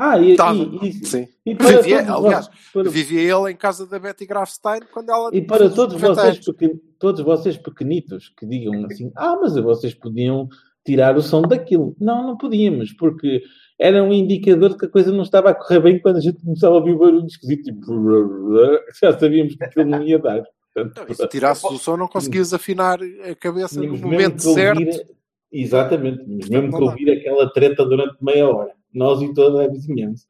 Ah, 0.01 0.17
e, 0.17 0.35
Tava. 0.35 0.57
e, 0.57 0.87
e, 0.87 0.93
Sim. 1.05 1.27
e 1.45 1.53
para 1.55 1.81
Vivia, 1.81 2.05
todos 2.05 2.25
aliás, 2.25 2.47
vós- 2.47 2.57
para- 2.73 2.89
vivia 2.89 3.21
ele 3.21 3.51
em 3.51 3.55
casa 3.55 3.85
da 3.85 3.99
Betty 3.99 4.25
Grafstein 4.25 4.79
quando 4.93 5.09
ela 5.09 5.29
E 5.35 5.41
para 5.41 5.69
todos 5.69 6.01
90 6.01 6.13
vocês, 6.21 6.45
pequen- 6.45 6.79
todos 6.97 7.21
vocês 7.21 7.57
pequenitos 7.57 8.29
que 8.37 8.45
digam 8.45 8.85
assim, 8.85 9.11
ah, 9.15 9.37
mas 9.41 9.55
vocês 9.55 9.93
podiam 9.93 10.47
tirar 10.85 11.17
o 11.17 11.21
som 11.21 11.41
daquilo. 11.41 11.95
Não, 11.99 12.23
não 12.25 12.37
podíamos, 12.37 12.93
porque 12.93 13.41
era 13.77 14.01
um 14.01 14.13
indicador 14.13 14.69
de 14.69 14.77
que 14.77 14.85
a 14.85 14.89
coisa 14.89 15.11
não 15.11 15.23
estava 15.23 15.49
a 15.49 15.53
correr 15.53 15.81
bem 15.81 15.99
quando 15.99 16.15
a 16.17 16.21
gente 16.21 16.41
começava 16.41 16.75
a 16.75 16.77
ouvir 16.77 16.97
barulho 16.97 17.25
esquisito, 17.25 17.65
tipo, 17.65 17.85
já 19.01 19.19
sabíamos 19.19 19.55
que 19.55 19.63
aquilo 19.63 19.85
não 19.85 20.01
ia 20.01 20.17
dar. 20.17 20.43
Portanto, 20.73 21.13
Se 21.13 21.27
tirasses 21.27 21.63
o 21.65 21.77
som, 21.77 21.97
não 21.97 22.07
conseguias 22.07 22.53
afinar 22.53 22.99
a 23.01 23.35
cabeça 23.35 23.81
no 23.81 23.97
momento 23.97 24.41
que 24.41 24.47
ouvir- 24.47 24.93
certo. 24.93 25.13
Exatamente, 25.51 26.23
mesmo 26.25 26.47
que 26.47 26.79
Não 26.79 26.81
ouvir 26.83 27.09
aquela 27.11 27.51
treta 27.51 27.83
durante 27.83 28.15
meia 28.23 28.47
hora. 28.47 28.71
Nós 28.93 29.21
e 29.21 29.33
toda 29.33 29.65
a 29.65 29.67
vizinhança. 29.67 30.25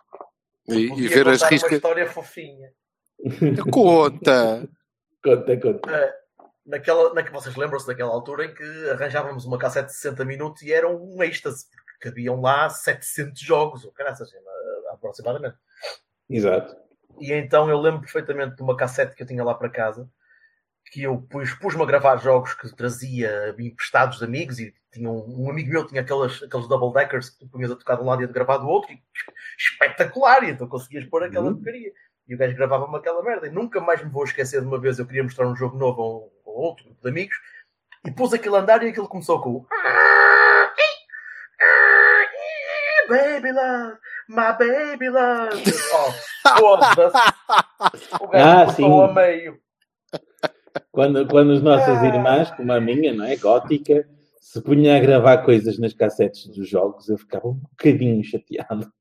E, 0.68 0.86
e 0.86 0.90
Podia 0.90 1.10
ver 1.10 1.28
as 1.30 1.42
contar 1.42 1.46
uma 1.46 1.50
riscas. 1.52 1.72
história 1.72 2.08
fofinha. 2.08 2.72
Conta! 3.72 4.68
Conta, 5.24 5.58
conta. 5.58 5.92
Eh, 5.92 6.14
naquela, 6.66 7.14
na, 7.14 7.22
vocês 7.30 7.56
lembram-se 7.56 7.86
daquela 7.86 8.12
altura 8.12 8.46
em 8.46 8.54
que 8.54 8.90
arranjávamos 8.92 9.46
uma 9.46 9.58
cassete 9.58 9.88
de 9.88 9.96
60 9.96 10.24
minutos 10.24 10.62
e 10.62 10.72
era 10.72 10.90
um 10.90 11.22
êxtase, 11.22 11.66
porque 11.70 12.10
cabiam 12.10 12.40
lá 12.40 12.70
700 12.70 13.42
jogos, 13.42 13.84
ou 13.84 13.92
caraças, 13.92 14.32
eh, 14.34 14.40
aproximadamente. 14.94 15.58
Exato. 16.30 16.76
E 17.20 17.34
então 17.34 17.70
eu 17.70 17.78
lembro 17.80 18.02
perfeitamente 18.02 18.56
de 18.56 18.62
uma 18.62 18.78
cassete 18.78 19.14
que 19.16 19.24
eu 19.24 19.28
tinha 19.28 19.44
lá 19.44 19.54
para 19.54 19.70
casa, 19.70 20.10
que 20.92 21.04
eu 21.04 21.18
pus, 21.30 21.54
pus-me 21.56 21.84
a 21.84 21.86
gravar 21.86 22.18
jogos 22.18 22.54
que 22.54 22.76
trazia 22.76 23.56
emprestados 23.60 24.18
de 24.20 24.26
amigos 24.26 24.60
e 24.60 24.74
tinha 24.92 25.10
um, 25.10 25.46
um 25.46 25.50
amigo 25.50 25.70
meu 25.70 25.86
tinha 25.86 26.02
aquelas, 26.02 26.42
aqueles 26.42 26.68
double 26.68 26.92
deckers 26.94 27.30
que 27.30 27.40
tu 27.40 27.48
punhas 27.50 27.72
a 27.72 27.76
tocar 27.76 27.96
de 27.96 28.02
um 28.02 28.06
lado 28.06 28.22
e 28.22 28.26
a 28.26 28.28
gravar 28.28 28.58
do 28.58 28.68
outro 28.68 28.92
e 28.92 29.00
espetacular, 29.58 30.44
e 30.44 30.50
então 30.52 30.68
conseguias 30.68 31.06
pôr 31.06 31.24
aquela 31.24 31.48
Uhum. 31.50 31.56
porcaria. 31.56 31.92
E 32.28 32.36
o 32.36 32.38
gajo 32.38 32.56
gravava-me 32.56 32.96
aquela 32.98 33.24
merda. 33.24 33.48
E 33.48 33.50
nunca 33.50 33.80
mais 33.82 34.04
me 34.04 34.10
vou 34.12 34.24
esquecer 34.24 34.62
de 34.62 34.68
uma 34.68 34.80
vez 34.80 35.00
eu 35.00 35.06
queria 35.06 35.24
mostrar 35.24 35.48
um 35.48 35.56
jogo 35.56 35.78
novo 35.78 36.02
a 36.02 36.06
um, 36.08 36.30
a 36.46 36.60
outro 36.60 36.86
grupo 36.86 37.02
de 37.02 37.10
amigos 37.10 37.36
e 38.06 38.12
pus 38.12 38.34
aquilo 38.34 38.56
a 38.56 38.60
andar 38.60 38.84
e 38.84 38.90
aquilo 38.90 39.08
começou 39.08 39.42
com 39.42 39.50
o 39.50 39.68
Baby 43.10 43.52
love, 43.52 43.98
my 44.28 44.54
baby 44.60 45.10
love. 45.10 45.64
Oh, 46.62 46.78
foda-se. 46.78 47.18
O 48.22 48.28
gajo 48.28 48.46
Ah, 48.62 48.66
cortou 48.66 48.74
sim. 48.76 49.04
a 49.04 49.14
meio. 49.14 49.60
Quando, 50.92 51.28
quando 51.28 51.52
as 51.54 51.62
nossas 51.62 51.98
Ah. 52.00 52.06
irmãs, 52.08 52.52
como 52.52 52.72
a 52.72 52.80
minha, 52.80 53.14
não 53.14 53.26
é? 53.26 53.36
Gótica, 53.36 54.08
se 54.40 54.62
punha 54.62 54.98
a 54.98 55.00
gravar 55.00 55.40
coisas 55.40 55.78
nas 55.80 55.94
cassetes 55.94 56.48
dos 56.48 56.68
jogos, 56.68 57.10
eu 57.10 57.18
ficava 57.18 57.48
um 57.48 57.56
bocadinho 57.56 58.24
chateado. 58.24 58.92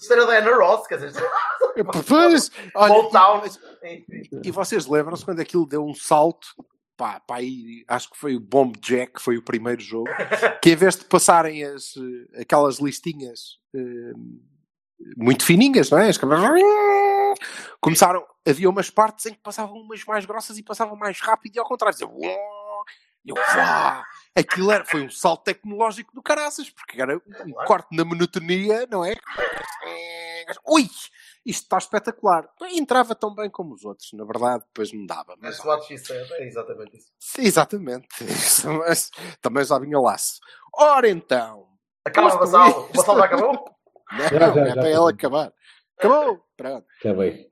Isso 0.00 0.12
era 0.12 0.26
da 0.26 0.38
Anna 0.38 0.56
Ross, 0.56 0.86
quer 0.86 0.98
dizer, 0.98 1.22
Pois, 2.08 2.50
olha, 2.74 2.92
e, 3.82 4.04
e 4.44 4.50
vocês 4.50 4.86
lembram-se 4.86 5.24
quando 5.24 5.40
aquilo 5.40 5.66
deu 5.66 5.84
um 5.84 5.94
salto? 5.94 6.46
Pá, 6.96 7.20
pá, 7.20 7.36
aí, 7.36 7.84
acho 7.88 8.10
que 8.10 8.16
foi 8.16 8.34
o 8.34 8.40
Bomb 8.40 8.74
Jack, 8.80 9.20
foi 9.20 9.36
o 9.36 9.44
primeiro 9.44 9.82
jogo, 9.82 10.08
que 10.62 10.70
em 10.70 10.76
vez 10.76 10.96
de 10.96 11.04
passarem 11.04 11.62
as, 11.62 11.94
eh, 11.96 12.40
aquelas 12.40 12.78
listinhas 12.78 13.58
eh, 13.74 14.12
muito 15.18 15.44
fininhas, 15.44 15.90
não 15.90 15.98
é? 15.98 16.08
As 16.08 16.18
Começaram, 17.80 18.24
havia 18.46 18.68
umas 18.70 18.90
partes 18.90 19.26
em 19.26 19.32
que 19.34 19.40
passavam 19.40 19.76
umas 19.76 20.04
mais 20.04 20.24
grossas 20.24 20.56
e 20.58 20.62
passavam 20.62 20.96
mais 20.96 21.20
rápido 21.20 21.56
e 21.56 21.58
ao 21.58 21.66
contrário. 21.66 21.92
Dizia, 21.98 22.08
"Uau!" 22.08 22.84
E 23.24 23.30
eu, 23.30 23.34
"Uau!" 23.36 24.02
Aquilo 24.36 24.70
era, 24.70 24.84
foi 24.84 25.02
um 25.02 25.10
salto 25.10 25.44
tecnológico 25.44 26.14
do 26.14 26.22
caraças, 26.22 26.68
porque 26.70 27.00
era 27.00 27.16
um 27.16 27.52
corte 27.66 27.96
na 27.96 28.04
monotonia, 28.04 28.86
não 28.90 29.04
é? 29.04 29.14
Ui! 30.68 30.82
Isto 31.44 31.62
está 31.62 31.78
espetacular. 31.78 32.48
Entrava 32.72 33.14
tão 33.14 33.32
bem 33.34 33.48
como 33.48 33.74
os 33.74 33.84
outros, 33.84 34.12
na 34.12 34.24
verdade, 34.24 34.64
depois 34.66 34.92
não 34.92 35.06
dava. 35.06 35.36
Mas, 35.40 35.56
That's 35.56 35.64
what 35.64 35.86
she 35.86 35.96
said. 35.96 36.28
É 36.32 36.44
exatamente 36.46 36.96
isso. 36.96 37.12
Sim, 37.18 37.42
exatamente. 37.42 38.08
Isso, 38.24 38.68
mas 38.72 39.10
também 39.40 39.64
já 39.64 39.78
vinha 39.78 39.98
laço. 39.98 40.40
Ora 40.74 41.08
então. 41.08 41.68
Acaba 42.04 42.34
o 42.34 42.38
Vassal. 42.38 42.88
O 42.90 42.92
Vassal 42.92 43.16
já 43.18 43.24
acabou? 43.24 43.76
Não, 44.12 44.18
Já, 44.18 44.28
já, 44.28 44.36
é 44.36 44.38
já 44.38 44.52
para 44.52 44.62
acabou. 44.70 44.86
ela 44.86 45.10
acabar. 45.10 45.52
Acabou. 45.98 46.46
Pronto. 46.56 46.86
Acabei. 47.00 47.48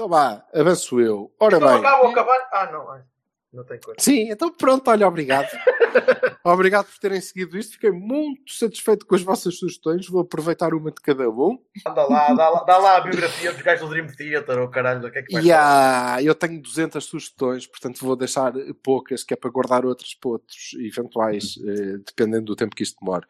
Então 0.00 0.08
vá, 0.08 0.42
avanço 0.54 0.98
eu. 0.98 1.30
Ora 1.38 1.58
Então 1.58 1.68
bem. 1.68 1.76
acaba 1.78 2.02
ou 2.04 2.08
acabar? 2.10 2.48
Ah, 2.54 2.70
não. 2.72 3.04
Não 3.52 3.64
tem 3.66 3.78
coisa. 3.78 4.00
Sim, 4.00 4.30
então 4.30 4.50
pronto, 4.50 4.88
olha, 4.90 5.06
obrigado. 5.06 5.46
obrigado 6.42 6.86
por 6.86 6.98
terem 6.98 7.20
seguido 7.20 7.58
isto. 7.58 7.72
Fiquei 7.74 7.90
muito 7.90 8.50
satisfeito 8.50 9.04
com 9.04 9.14
as 9.14 9.20
vossas 9.20 9.58
sugestões. 9.58 10.08
Vou 10.08 10.22
aproveitar 10.22 10.72
uma 10.72 10.90
de 10.90 11.02
cada 11.02 11.28
um. 11.28 11.58
Anda 11.86 12.04
lá, 12.04 12.32
dá 12.32 12.48
lá, 12.48 12.64
dá 12.64 12.78
lá 12.78 12.96
a 12.96 13.00
biografia 13.02 13.52
dos 13.52 13.60
gajos 13.60 13.86
do 13.86 13.90
Dream 13.92 14.06
Theater, 14.06 14.58
ou 14.60 14.68
caralho, 14.70 15.06
o 15.06 15.10
que 15.12 15.18
é 15.18 15.22
que 15.22 15.32
vai 15.34 15.50
há- 15.50 16.22
eu 16.22 16.34
tenho 16.34 16.62
200 16.62 17.04
sugestões, 17.04 17.66
portanto 17.66 17.98
vou 18.02 18.16
deixar 18.16 18.54
poucas, 18.82 19.22
que 19.22 19.34
é 19.34 19.36
para 19.36 19.50
guardar 19.50 19.84
outras 19.84 20.14
para 20.14 20.30
outros 20.30 20.70
eventuais, 20.78 21.56
eh, 21.62 21.98
dependendo 22.06 22.46
do 22.46 22.56
tempo 22.56 22.74
que 22.74 22.84
isto 22.84 22.96
demora. 23.04 23.26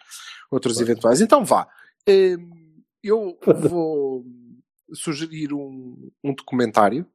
Outros 0.52 0.80
eventuais. 0.80 1.20
Então 1.20 1.44
vá. 1.44 1.66
Eh, 2.06 2.36
eu 3.02 3.36
vou 3.74 4.22
sugerir 4.94 5.52
um, 5.52 6.10
um 6.22 6.34
documentário 6.34 7.06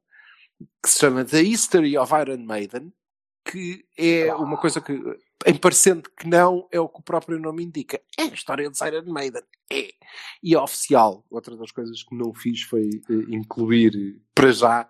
que 0.82 0.88
se 0.88 0.98
chama 1.00 1.24
The 1.24 1.42
History 1.42 1.98
of 1.98 2.12
Iron 2.14 2.44
Maiden, 2.44 2.92
que 3.44 3.84
é 3.96 4.34
uma 4.34 4.56
coisa 4.56 4.80
que, 4.80 4.92
em 5.46 5.56
parecendo 5.56 6.10
que 6.16 6.26
não, 6.26 6.66
é 6.72 6.80
o 6.80 6.88
que 6.88 7.00
o 7.00 7.02
próprio 7.02 7.38
nome 7.38 7.62
indica. 7.62 8.00
É 8.18 8.22
a 8.22 8.34
história 8.34 8.70
de 8.70 8.86
Iron 8.86 9.12
Maiden. 9.12 9.42
É. 9.70 9.90
E 10.42 10.54
é 10.54 10.60
oficial. 10.60 11.24
Outra 11.30 11.56
das 11.56 11.70
coisas 11.70 12.02
que 12.02 12.14
não 12.14 12.34
fiz 12.34 12.62
foi 12.62 12.88
eh, 12.88 13.34
incluir, 13.34 14.20
para 14.34 14.50
já, 14.50 14.88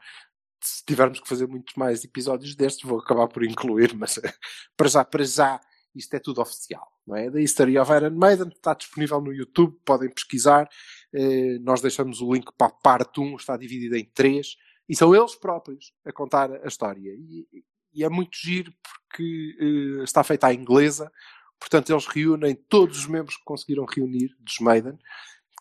se 0.62 0.84
tivermos 0.84 1.20
que 1.20 1.28
fazer 1.28 1.46
muitos 1.46 1.74
mais 1.74 2.04
episódios 2.04 2.54
destes, 2.54 2.88
vou 2.88 2.98
acabar 2.98 3.28
por 3.28 3.44
incluir, 3.44 3.94
mas 3.94 4.18
para 4.76 4.88
já, 4.88 5.04
para 5.04 5.24
já, 5.24 5.60
isto 5.94 6.14
é 6.14 6.18
tudo 6.18 6.40
oficial. 6.40 6.86
Não 7.06 7.16
é? 7.16 7.30
The 7.30 7.40
History 7.40 7.78
of 7.78 7.92
Iron 7.92 8.10
Maiden 8.10 8.48
está 8.48 8.74
disponível 8.74 9.20
no 9.20 9.32
YouTube, 9.32 9.78
podem 9.84 10.10
pesquisar. 10.10 10.68
Eh, 11.12 11.58
nós 11.60 11.80
deixamos 11.80 12.20
o 12.20 12.32
link 12.32 12.50
para 12.56 12.68
a 12.68 12.70
parte 12.70 13.20
1, 13.20 13.36
está 13.36 13.56
dividida 13.56 13.98
em 13.98 14.04
três, 14.04 14.56
e 14.88 14.94
são 14.94 15.14
eles 15.14 15.34
próprios 15.34 15.92
a 16.04 16.12
contar 16.12 16.50
a 16.50 16.66
história. 16.66 17.12
E, 17.12 17.64
e 17.92 18.04
é 18.04 18.08
muito 18.08 18.36
giro 18.36 18.72
porque 18.82 19.56
eh, 19.58 20.04
está 20.04 20.22
feita 20.22 20.48
à 20.48 20.54
inglesa, 20.54 21.10
portanto 21.58 21.90
eles 21.90 22.06
reúnem 22.06 22.54
todos 22.54 22.98
os 22.98 23.06
membros 23.06 23.36
que 23.36 23.44
conseguiram 23.44 23.84
reunir 23.84 24.34
dos 24.38 24.58
Maiden, 24.60 24.98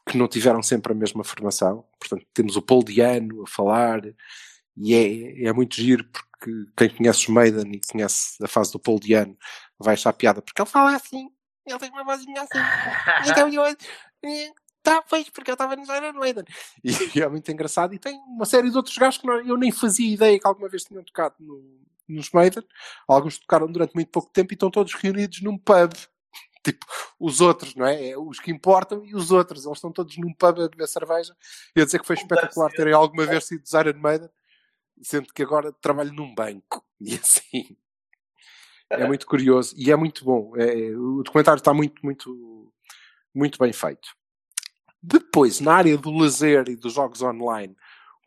que 0.08 0.18
não 0.18 0.28
tiveram 0.28 0.62
sempre 0.62 0.92
a 0.92 0.96
mesma 0.96 1.24
formação. 1.24 1.86
Portanto, 2.00 2.26
temos 2.34 2.56
o 2.56 2.62
Paul 2.62 2.84
Diano 2.84 3.44
a 3.44 3.48
falar, 3.48 4.02
e 4.78 4.94
é, 4.94 5.48
é 5.48 5.54
muito 5.54 5.76
giro 5.76 6.06
porque 6.12 6.72
quem 6.78 6.90
conhece 6.90 7.20
os 7.20 7.28
Maiden 7.30 7.72
e 7.72 7.82
conhece 7.82 8.44
a 8.44 8.48
fase 8.48 8.72
do 8.72 8.80
Paul 8.80 9.00
Diano 9.00 9.38
vai 9.80 9.94
achar 9.94 10.14
piada, 10.14 10.42
porque 10.42 10.62
ele 10.62 10.70
fala 10.70 10.96
assim, 10.96 11.30
ele 11.66 11.80
tem 11.80 11.90
uma 11.90 12.04
vozinha 12.04 12.42
assim. 12.42 12.60
Então 13.32 13.50
eu, 13.50 13.66
eh, 13.66 14.52
tá, 14.86 15.02
pois, 15.02 15.30
porque 15.30 15.52
eu 15.52 15.56
estava 15.56 15.76
nos 15.76 15.90
Iron 15.90 16.14
Maiden. 16.14 16.46
E 16.84 16.90
é 17.22 17.28
muito 17.28 17.52
engraçado. 17.52 17.94
E 17.94 18.00
tem 18.00 18.18
uma 18.28 18.46
série 18.46 18.70
de 18.70 18.78
outros 18.78 18.98
gajos 18.98 19.20
que 19.20 19.28
não- 19.28 19.42
eu 19.46 19.58
nem 19.58 19.72
fazia 19.72 20.14
ideia 20.14 20.40
que 20.40 20.48
alguma 20.48 20.70
vez 20.70 20.84
tinham 20.84 21.04
tocado 21.04 21.36
no- 21.40 21.84
nos 22.08 22.30
Maiden. 22.32 22.64
Alguns 23.08 23.38
tocaram 23.40 23.66
durante 23.72 23.94
muito 23.96 24.10
pouco 24.12 24.30
tempo 24.32 24.54
e 24.54 24.56
estão 24.56 24.70
todos 24.72 24.94
reunidos 24.94 25.42
num 25.42 25.58
pub. 25.58 25.92
Tipo, 26.64 26.86
os 27.20 27.42
outros, 27.42 27.76
não 27.76 27.86
é? 27.86 28.10
É 28.10 28.18
Os 28.18 28.40
que 28.40 28.50
importam 28.50 29.06
e 29.06 29.14
os 29.16 29.30
outros. 29.32 29.66
Eles 29.66 29.78
estão 29.78 29.92
todos 29.92 30.18
num 30.18 30.34
pub 30.34 30.60
a 30.62 30.68
beber 30.70 30.88
cerveja. 30.88 31.36
E 31.76 31.82
a 31.82 31.86
dizer 31.86 32.00
que 32.00 32.08
foi 32.08 32.16
espetacular 32.16 32.72
terem 32.72 32.94
alguma 32.94 33.26
vez 33.26 33.46
sido 33.46 33.62
dos 33.62 33.74
Iron 33.74 34.00
Maiden, 34.00 34.30
sendo 35.02 35.32
que 35.34 35.44
agora 35.44 35.72
trabalho 35.74 36.12
num 36.14 36.34
banco. 36.34 36.84
E 37.02 37.14
assim. 37.16 37.76
É 38.90 39.06
muito 39.08 39.26
curioso 39.28 39.74
e 39.78 39.92
é 39.92 39.96
muito 39.96 40.24
bom. 40.24 40.54
É, 40.56 40.92
o 40.96 41.22
documentário 41.24 41.60
está 41.60 41.74
muito, 41.74 42.04
muito, 42.06 42.72
muito 43.34 43.58
bem 43.60 43.74
feito. 43.74 44.08
Depois, 45.08 45.60
na 45.60 45.74
área 45.74 45.98
do 45.98 46.12
lazer 46.12 46.68
e 46.68 46.76
dos 46.76 46.94
jogos 46.94 47.22
online, 47.22 47.76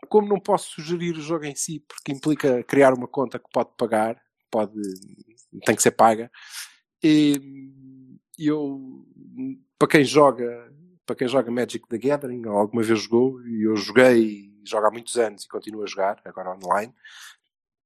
como 0.08 0.28
não 0.28 0.38
posso 0.38 0.70
sugerir 0.70 1.16
o 1.16 1.20
jogo 1.20 1.44
em 1.44 1.54
si, 1.54 1.80
porque 1.80 2.12
implica 2.12 2.62
criar 2.62 2.94
uma 2.94 3.08
conta 3.08 3.38
que 3.38 3.50
pode 3.52 3.70
pagar, 3.76 4.20
pode, 4.50 4.80
tem 5.64 5.74
que 5.74 5.82
ser 5.82 5.90
paga, 5.90 6.30
e 7.02 7.34
eu, 8.38 9.04
para 9.78 9.88
quem 9.88 10.04
joga, 10.04 10.72
para 11.04 11.16
quem 11.16 11.26
joga 11.26 11.50
Magic 11.50 11.86
the 11.88 11.98
Gathering, 11.98 12.46
ou 12.46 12.56
alguma 12.56 12.82
vez 12.82 13.00
jogou, 13.02 13.44
e 13.44 13.66
eu 13.66 13.76
joguei, 13.76 14.52
jogo 14.64 14.86
há 14.86 14.90
muitos 14.90 15.16
anos 15.16 15.44
e 15.44 15.48
continuo 15.48 15.82
a 15.82 15.86
jogar, 15.86 16.20
agora 16.24 16.54
online, 16.54 16.94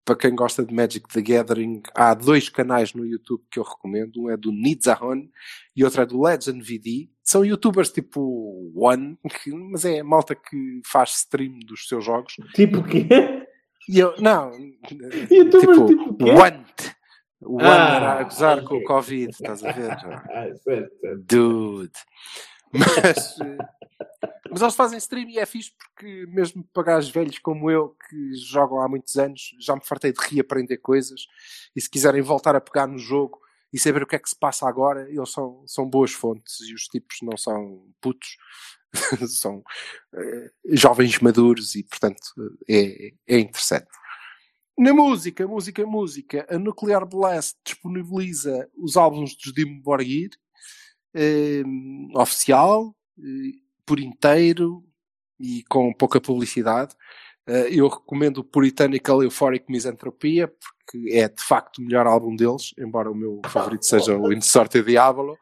para 0.04 0.16
quem 0.16 0.34
gosta 0.34 0.64
de 0.64 0.74
Magic 0.74 1.08
the 1.08 1.22
Gathering, 1.22 1.82
há 1.94 2.12
dois 2.14 2.48
canais 2.48 2.92
no 2.92 3.06
YouTube 3.06 3.44
que 3.50 3.58
eu 3.58 3.62
recomendo. 3.62 4.22
Um 4.22 4.30
é 4.30 4.36
do 4.36 4.50
Nidzahon 4.50 5.28
e 5.76 5.84
outro 5.84 6.02
é 6.02 6.06
do 6.06 6.20
Legend 6.20 6.60
VD. 6.60 7.08
São 7.24 7.44
youtubers 7.44 7.90
tipo 7.90 8.72
One, 8.74 9.16
que- 9.42 9.52
mas 9.54 9.84
é 9.84 10.02
malta 10.02 10.34
que 10.34 10.80
faz 10.86 11.10
stream 11.16 11.58
dos 11.60 11.86
seus 11.88 12.04
jogos. 12.04 12.34
Tipo 12.54 12.78
o 12.78 12.84
quê? 12.84 13.06
E 13.88 13.98
eu, 13.98 14.14
não, 14.20 14.52
Youtubers 15.30 15.76
tipo, 15.78 15.86
tipo 15.86 16.16
quê? 16.16 16.30
One. 16.30 16.64
O 17.44 17.56
One 17.56 17.68
Ah, 17.90 17.94
era 17.96 18.20
a 18.20 18.22
gozar 18.24 18.58
ok. 18.58 18.68
com 18.68 18.76
o 18.76 18.84
Covid, 18.84 19.30
estás 19.30 19.64
a 19.64 19.72
ver? 19.72 19.90
Ah, 20.30 20.54
certo. 20.62 20.92
Dude. 21.28 21.92
Mas, 22.72 23.36
mas 24.50 24.62
eles 24.62 24.74
fazem 24.74 24.98
stream 24.98 25.28
e 25.28 25.38
é 25.38 25.44
fixe 25.46 25.72
porque 25.76 26.24
mesmo 26.28 26.64
para 26.72 26.84
gajos 26.84 27.10
velhos 27.10 27.38
como 27.38 27.70
eu 27.70 27.96
que 28.08 28.34
jogam 28.34 28.80
há 28.80 28.88
muitos 28.88 29.16
anos, 29.18 29.54
já 29.60 29.74
me 29.74 29.84
fartei 29.84 30.12
de 30.12 30.20
reaprender 30.20 30.80
coisas 30.80 31.26
e 31.76 31.80
se 31.80 31.90
quiserem 31.90 32.22
voltar 32.22 32.54
a 32.56 32.60
pegar 32.60 32.86
no 32.86 32.98
jogo 32.98 33.38
e 33.72 33.78
saber 33.78 34.02
o 34.02 34.06
que 34.06 34.16
é 34.16 34.18
que 34.18 34.28
se 34.28 34.38
passa 34.38 34.68
agora, 34.68 35.08
eles 35.08 35.30
são, 35.30 35.64
são 35.66 35.88
boas 35.88 36.12
fontes 36.12 36.60
e 36.60 36.74
os 36.74 36.82
tipos 36.84 37.16
não 37.22 37.36
são 37.36 37.88
putos, 38.00 38.36
são 39.28 39.62
eh, 40.14 40.50
jovens 40.72 41.18
maduros 41.20 41.74
e 41.74 41.82
portanto 41.84 42.20
é, 42.68 43.12
é 43.26 43.38
interessante. 43.38 43.88
Na 44.78 44.92
música, 44.92 45.46
música, 45.46 45.86
música, 45.86 46.46
a 46.50 46.58
Nuclear 46.58 47.06
Blast 47.06 47.56
disponibiliza 47.64 48.68
os 48.76 48.96
álbuns 48.96 49.36
dos 49.36 49.52
Dimmu 49.52 49.82
Borgir, 49.82 50.30
eh, 51.14 51.62
oficial, 52.14 52.94
eh, 53.18 53.52
por 53.86 54.00
inteiro 54.00 54.84
e 55.38 55.62
com 55.64 55.92
pouca 55.92 56.20
publicidade. 56.20 56.94
Eh, 57.46 57.68
eu 57.72 57.88
recomendo 57.88 58.38
o 58.38 58.44
Puritanical 58.44 59.22
Euphoric 59.22 59.64
Misantropia, 59.70 60.48
porque 60.48 61.10
é 61.12 61.28
de 61.28 61.42
facto 61.42 61.78
o 61.78 61.82
melhor 61.82 62.06
álbum 62.06 62.36
deles, 62.36 62.72
embora 62.78 63.10
o 63.10 63.14
meu 63.14 63.40
favorito 63.46 63.84
seja 63.84 64.16
o 64.16 64.32
Insorte 64.32 64.82
Diablo. 64.82 65.36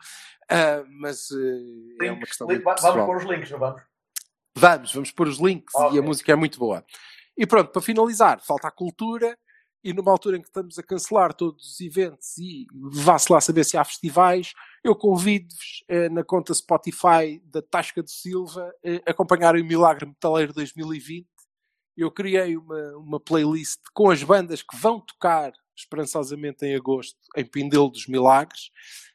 Ah, 0.48 0.82
mas 0.88 1.28
eh, 1.30 2.06
é 2.06 2.12
uma 2.12 2.26
questão 2.26 2.46
link- 2.48 2.64
muito 2.64 2.82
va- 2.82 2.90
vamos 2.92 3.06
pôr 3.06 3.16
os 3.18 3.24
links, 3.24 3.50
não 3.50 3.58
vamos? 3.58 3.82
Vamos, 4.56 4.92
vamos 4.92 5.10
pôr 5.12 5.28
os 5.28 5.38
links 5.38 5.74
Ok. 5.74 5.96
e 5.96 5.98
a 5.98 6.02
música 6.02 6.32
é 6.32 6.34
muito 6.34 6.58
boa. 6.58 6.84
E 7.36 7.46
pronto, 7.46 7.70
para 7.70 7.80
finalizar, 7.82 8.40
falta 8.44 8.66
a 8.68 8.70
cultura 8.70 9.38
e 9.82 9.92
numa 9.92 10.10
altura 10.10 10.36
em 10.36 10.40
que 10.42 10.48
estamos 10.48 10.78
a 10.78 10.82
cancelar 10.82 11.32
todos 11.32 11.72
os 11.74 11.80
eventos 11.80 12.36
e 12.36 12.66
vá-se 12.74 13.32
lá 13.32 13.40
saber 13.40 13.64
se 13.64 13.78
há 13.78 13.84
festivais, 13.84 14.52
eu 14.84 14.94
convido-vos 14.94 15.84
eh, 15.88 16.08
na 16.08 16.24
conta 16.24 16.52
Spotify 16.52 17.40
da 17.44 17.62
Tasca 17.62 18.02
do 18.02 18.10
Silva 18.10 18.70
eh, 18.82 19.00
a 19.06 19.10
acompanharem 19.12 19.62
o 19.62 19.66
Milagre 19.66 20.04
Metaleiro 20.06 20.52
2020. 20.52 21.26
Eu 21.96 22.10
criei 22.10 22.56
uma, 22.56 22.96
uma 22.96 23.20
playlist 23.20 23.80
com 23.92 24.10
as 24.10 24.22
bandas 24.22 24.62
que 24.62 24.76
vão 24.76 25.00
tocar 25.00 25.52
esperançosamente 25.76 26.64
em 26.64 26.74
agosto 26.74 27.16
em 27.36 27.44
Pindelo 27.44 27.88
dos 27.90 28.06
Milagres 28.06 28.70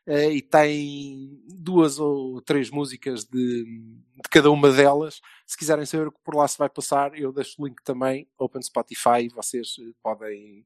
eh, 0.08 0.32
e 0.32 0.42
tem 0.42 1.40
duas 1.48 2.00
ou 2.00 2.42
três 2.42 2.70
músicas 2.72 3.24
de, 3.26 3.64
de 3.66 4.30
cada 4.32 4.50
uma 4.50 4.72
delas. 4.72 5.22
Se 5.46 5.58
quiserem 5.58 5.86
saber 5.86 6.08
o 6.08 6.12
que 6.12 6.20
por 6.24 6.36
lá 6.36 6.48
se 6.48 6.58
vai 6.58 6.70
passar, 6.70 7.18
eu 7.18 7.32
deixo 7.32 7.56
o 7.62 7.66
link 7.68 7.82
também, 7.84 8.28
Open 8.38 8.62
Spotify, 8.64 9.22
e 9.26 9.30
vocês 9.30 9.76
eh, 9.80 9.92
podem, 10.02 10.66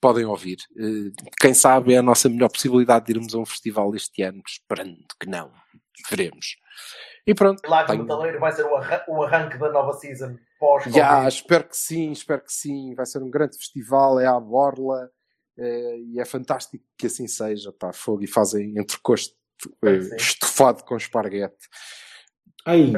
podem 0.00 0.24
ouvir. 0.24 0.58
Eh, 0.78 1.10
Quem 1.40 1.52
sabe 1.52 1.94
é 1.94 1.98
a 1.98 2.02
nossa 2.02 2.28
melhor 2.28 2.48
possibilidade 2.48 3.06
de 3.06 3.12
irmos 3.12 3.34
a 3.34 3.38
um 3.38 3.46
festival 3.46 3.94
este 3.96 4.22
ano, 4.22 4.40
esperando 4.46 4.98
que 5.20 5.28
não. 5.28 5.52
Veremos. 6.08 6.56
E 7.26 7.34
pronto. 7.34 7.60
Milagre 7.64 7.92
tenho- 7.92 8.02
Metaleiro 8.04 8.38
vai 8.40 8.52
ser 8.52 8.64
o, 8.64 8.76
arran- 8.76 9.02
o 9.08 9.22
arranque 9.22 9.58
da 9.58 9.70
nova 9.70 9.92
season 9.94 10.36
pós 10.60 10.84
Já, 10.92 11.26
espero 11.26 11.66
que 11.66 11.76
sim, 11.76 12.12
espero 12.12 12.42
que 12.42 12.52
sim. 12.52 12.94
Vai 12.94 13.06
ser 13.06 13.22
um 13.22 13.30
grande 13.30 13.56
festival, 13.56 14.20
é 14.20 14.26
à 14.26 14.38
borla 14.38 15.10
eh, 15.58 15.98
e 16.12 16.20
é 16.20 16.24
fantástico 16.24 16.84
que 16.96 17.06
assim 17.06 17.26
seja. 17.26 17.72
Pá, 17.72 17.92
fogo 17.92 18.22
e 18.22 18.26
fazem 18.26 18.78
entrecosto 18.78 19.34
Sim. 19.82 20.16
estufado 20.16 20.84
com 20.84 20.96
esparguete. 20.96 21.68
Ai, 22.66 22.92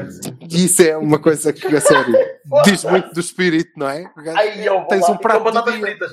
isso 0.51 0.81
é 0.81 0.97
uma 0.97 1.19
coisa 1.19 1.53
que, 1.53 1.65
a 1.67 1.79
sério, 1.79 2.13
diz 2.65 2.83
muito 2.83 3.13
do 3.13 3.19
espírito, 3.19 3.71
não 3.77 3.87
é? 3.87 4.11
Ai, 4.35 4.63
Tens 4.87 5.01
lá, 5.01 5.11
um 5.11 5.17
prato 5.17 5.39
e 5.39 5.43
com 5.43 5.51
do 5.51 5.53
batatas 5.53 5.79
fritas. 5.79 6.11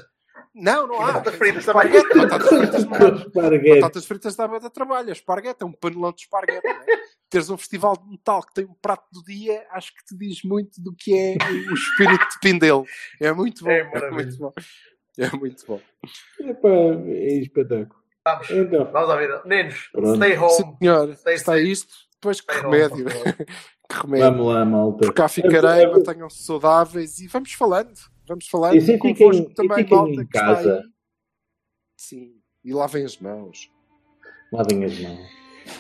Não, 0.55 0.87
não 0.87 1.01
há. 1.01 1.13
Batatas 1.13 1.35
fritas 1.37 1.65
também. 1.65 1.87
Esparguete, 1.87 2.19
batatas 2.19 2.49
fritas 2.49 2.83
esparguete. 3.27 3.81
Batatas 3.81 4.05
fritas 4.07 4.37
dá 4.37 4.47
da 4.47 4.71
trabalho. 4.71 5.13
Esparguete 5.13 5.63
é 5.63 5.67
um 5.67 5.73
panelão 5.73 6.13
de 6.13 6.23
esparguete. 6.23 6.63
não 6.67 6.73
é? 6.75 6.87
Teres 7.29 7.49
um 7.51 7.57
festival 7.57 7.97
de 7.97 8.11
metal 8.11 8.43
que 8.43 8.53
tem 8.55 8.65
um 8.65 8.75
prato 8.83 9.05
do 9.13 9.23
dia, 9.23 9.65
acho 9.71 9.95
que 9.95 10.05
te 10.05 10.17
diz 10.17 10.43
muito 10.43 10.83
do 10.83 10.93
que 10.93 11.17
é 11.17 11.37
o 11.71 11.75
espírito 11.75 12.27
de 12.29 12.41
Pindelo. 12.41 12.85
É 13.21 13.33
muito 13.33 13.63
bom. 13.65 13.71
É 13.71 13.79
É, 13.81 14.11
muito 14.11 14.37
bom. 14.37 14.53
É 15.19 15.37
muito 15.37 15.65
bom. 15.67 15.81
Epá, 16.41 16.69
é 17.07 17.35
espetáculo. 17.39 18.01
Vamos, 18.27 18.51
Então, 18.51 18.91
vamos 18.93 19.09
ouvir. 19.11 19.41
Nenos, 19.45 19.89
Pronto. 19.93 20.17
stay 20.17 20.37
home. 20.37 20.77
Senhor, 20.81 21.15
Stay 21.17 21.35
está 21.35 21.53
safe. 21.53 21.71
isto. 21.71 21.95
Depois 22.15 22.41
que 22.41 22.53
Stay 22.53 22.67
home, 22.67 22.77
remédio. 22.79 23.11
favor. 23.11 23.35
que 23.89 23.97
remédio. 24.03 24.31
vamos 24.33 24.47
lá, 24.55 24.65
malta. 24.65 25.07
Por 25.07 25.15
cá 25.15 25.29
ficarei, 25.29 25.87
mantenham-se 25.87 26.43
saudáveis 26.43 27.19
e 27.21 27.29
vamos 27.29 27.53
falando. 27.53 27.93
Vamos 28.31 28.47
falando 28.47 28.77
E 28.77 28.81
sim, 28.81 28.97
convosco 28.97 29.27
fiquem- 29.27 29.51
e 29.51 29.55
também, 29.55 29.79
fiquem 29.79 29.97
malta, 29.99 30.13
em 30.13 30.15
que 30.15 30.23
está 30.39 30.41
casa. 30.47 30.77
aí. 30.77 30.83
Sim. 31.99 32.33
E 32.65 32.73
lavem 32.73 33.05
as 33.05 33.19
mãos. 33.19 33.69
Lavem 34.53 34.85
as 34.85 34.97
mãos. 35.01 35.19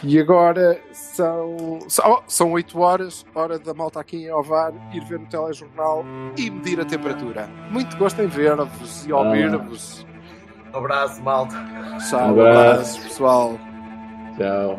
E 0.03 0.18
agora 0.18 0.82
são, 0.92 1.78
são, 1.88 2.22
são 2.26 2.53
8 2.53 2.76
horas, 2.80 3.24
hora 3.36 3.57
da 3.57 3.72
malta 3.72 4.01
aqui 4.01 4.24
em 4.24 4.32
Ovar 4.32 4.72
ir 4.92 5.05
ver 5.05 5.20
no 5.20 5.28
telejornal 5.28 6.05
e 6.36 6.51
medir 6.51 6.80
a 6.80 6.84
temperatura. 6.84 7.46
Muito 7.70 7.96
gosto 7.96 8.20
em 8.20 8.26
ver-vos 8.26 9.07
e 9.07 9.12
ouvir-vos. 9.12 10.05
Um 10.74 10.76
abraço, 10.78 11.22
malta. 11.22 11.55
Tchau, 12.09 12.20
Um 12.20 12.30
abraço. 12.32 12.70
abraço, 12.70 13.03
pessoal. 13.03 13.59
Tchau. 14.36 14.78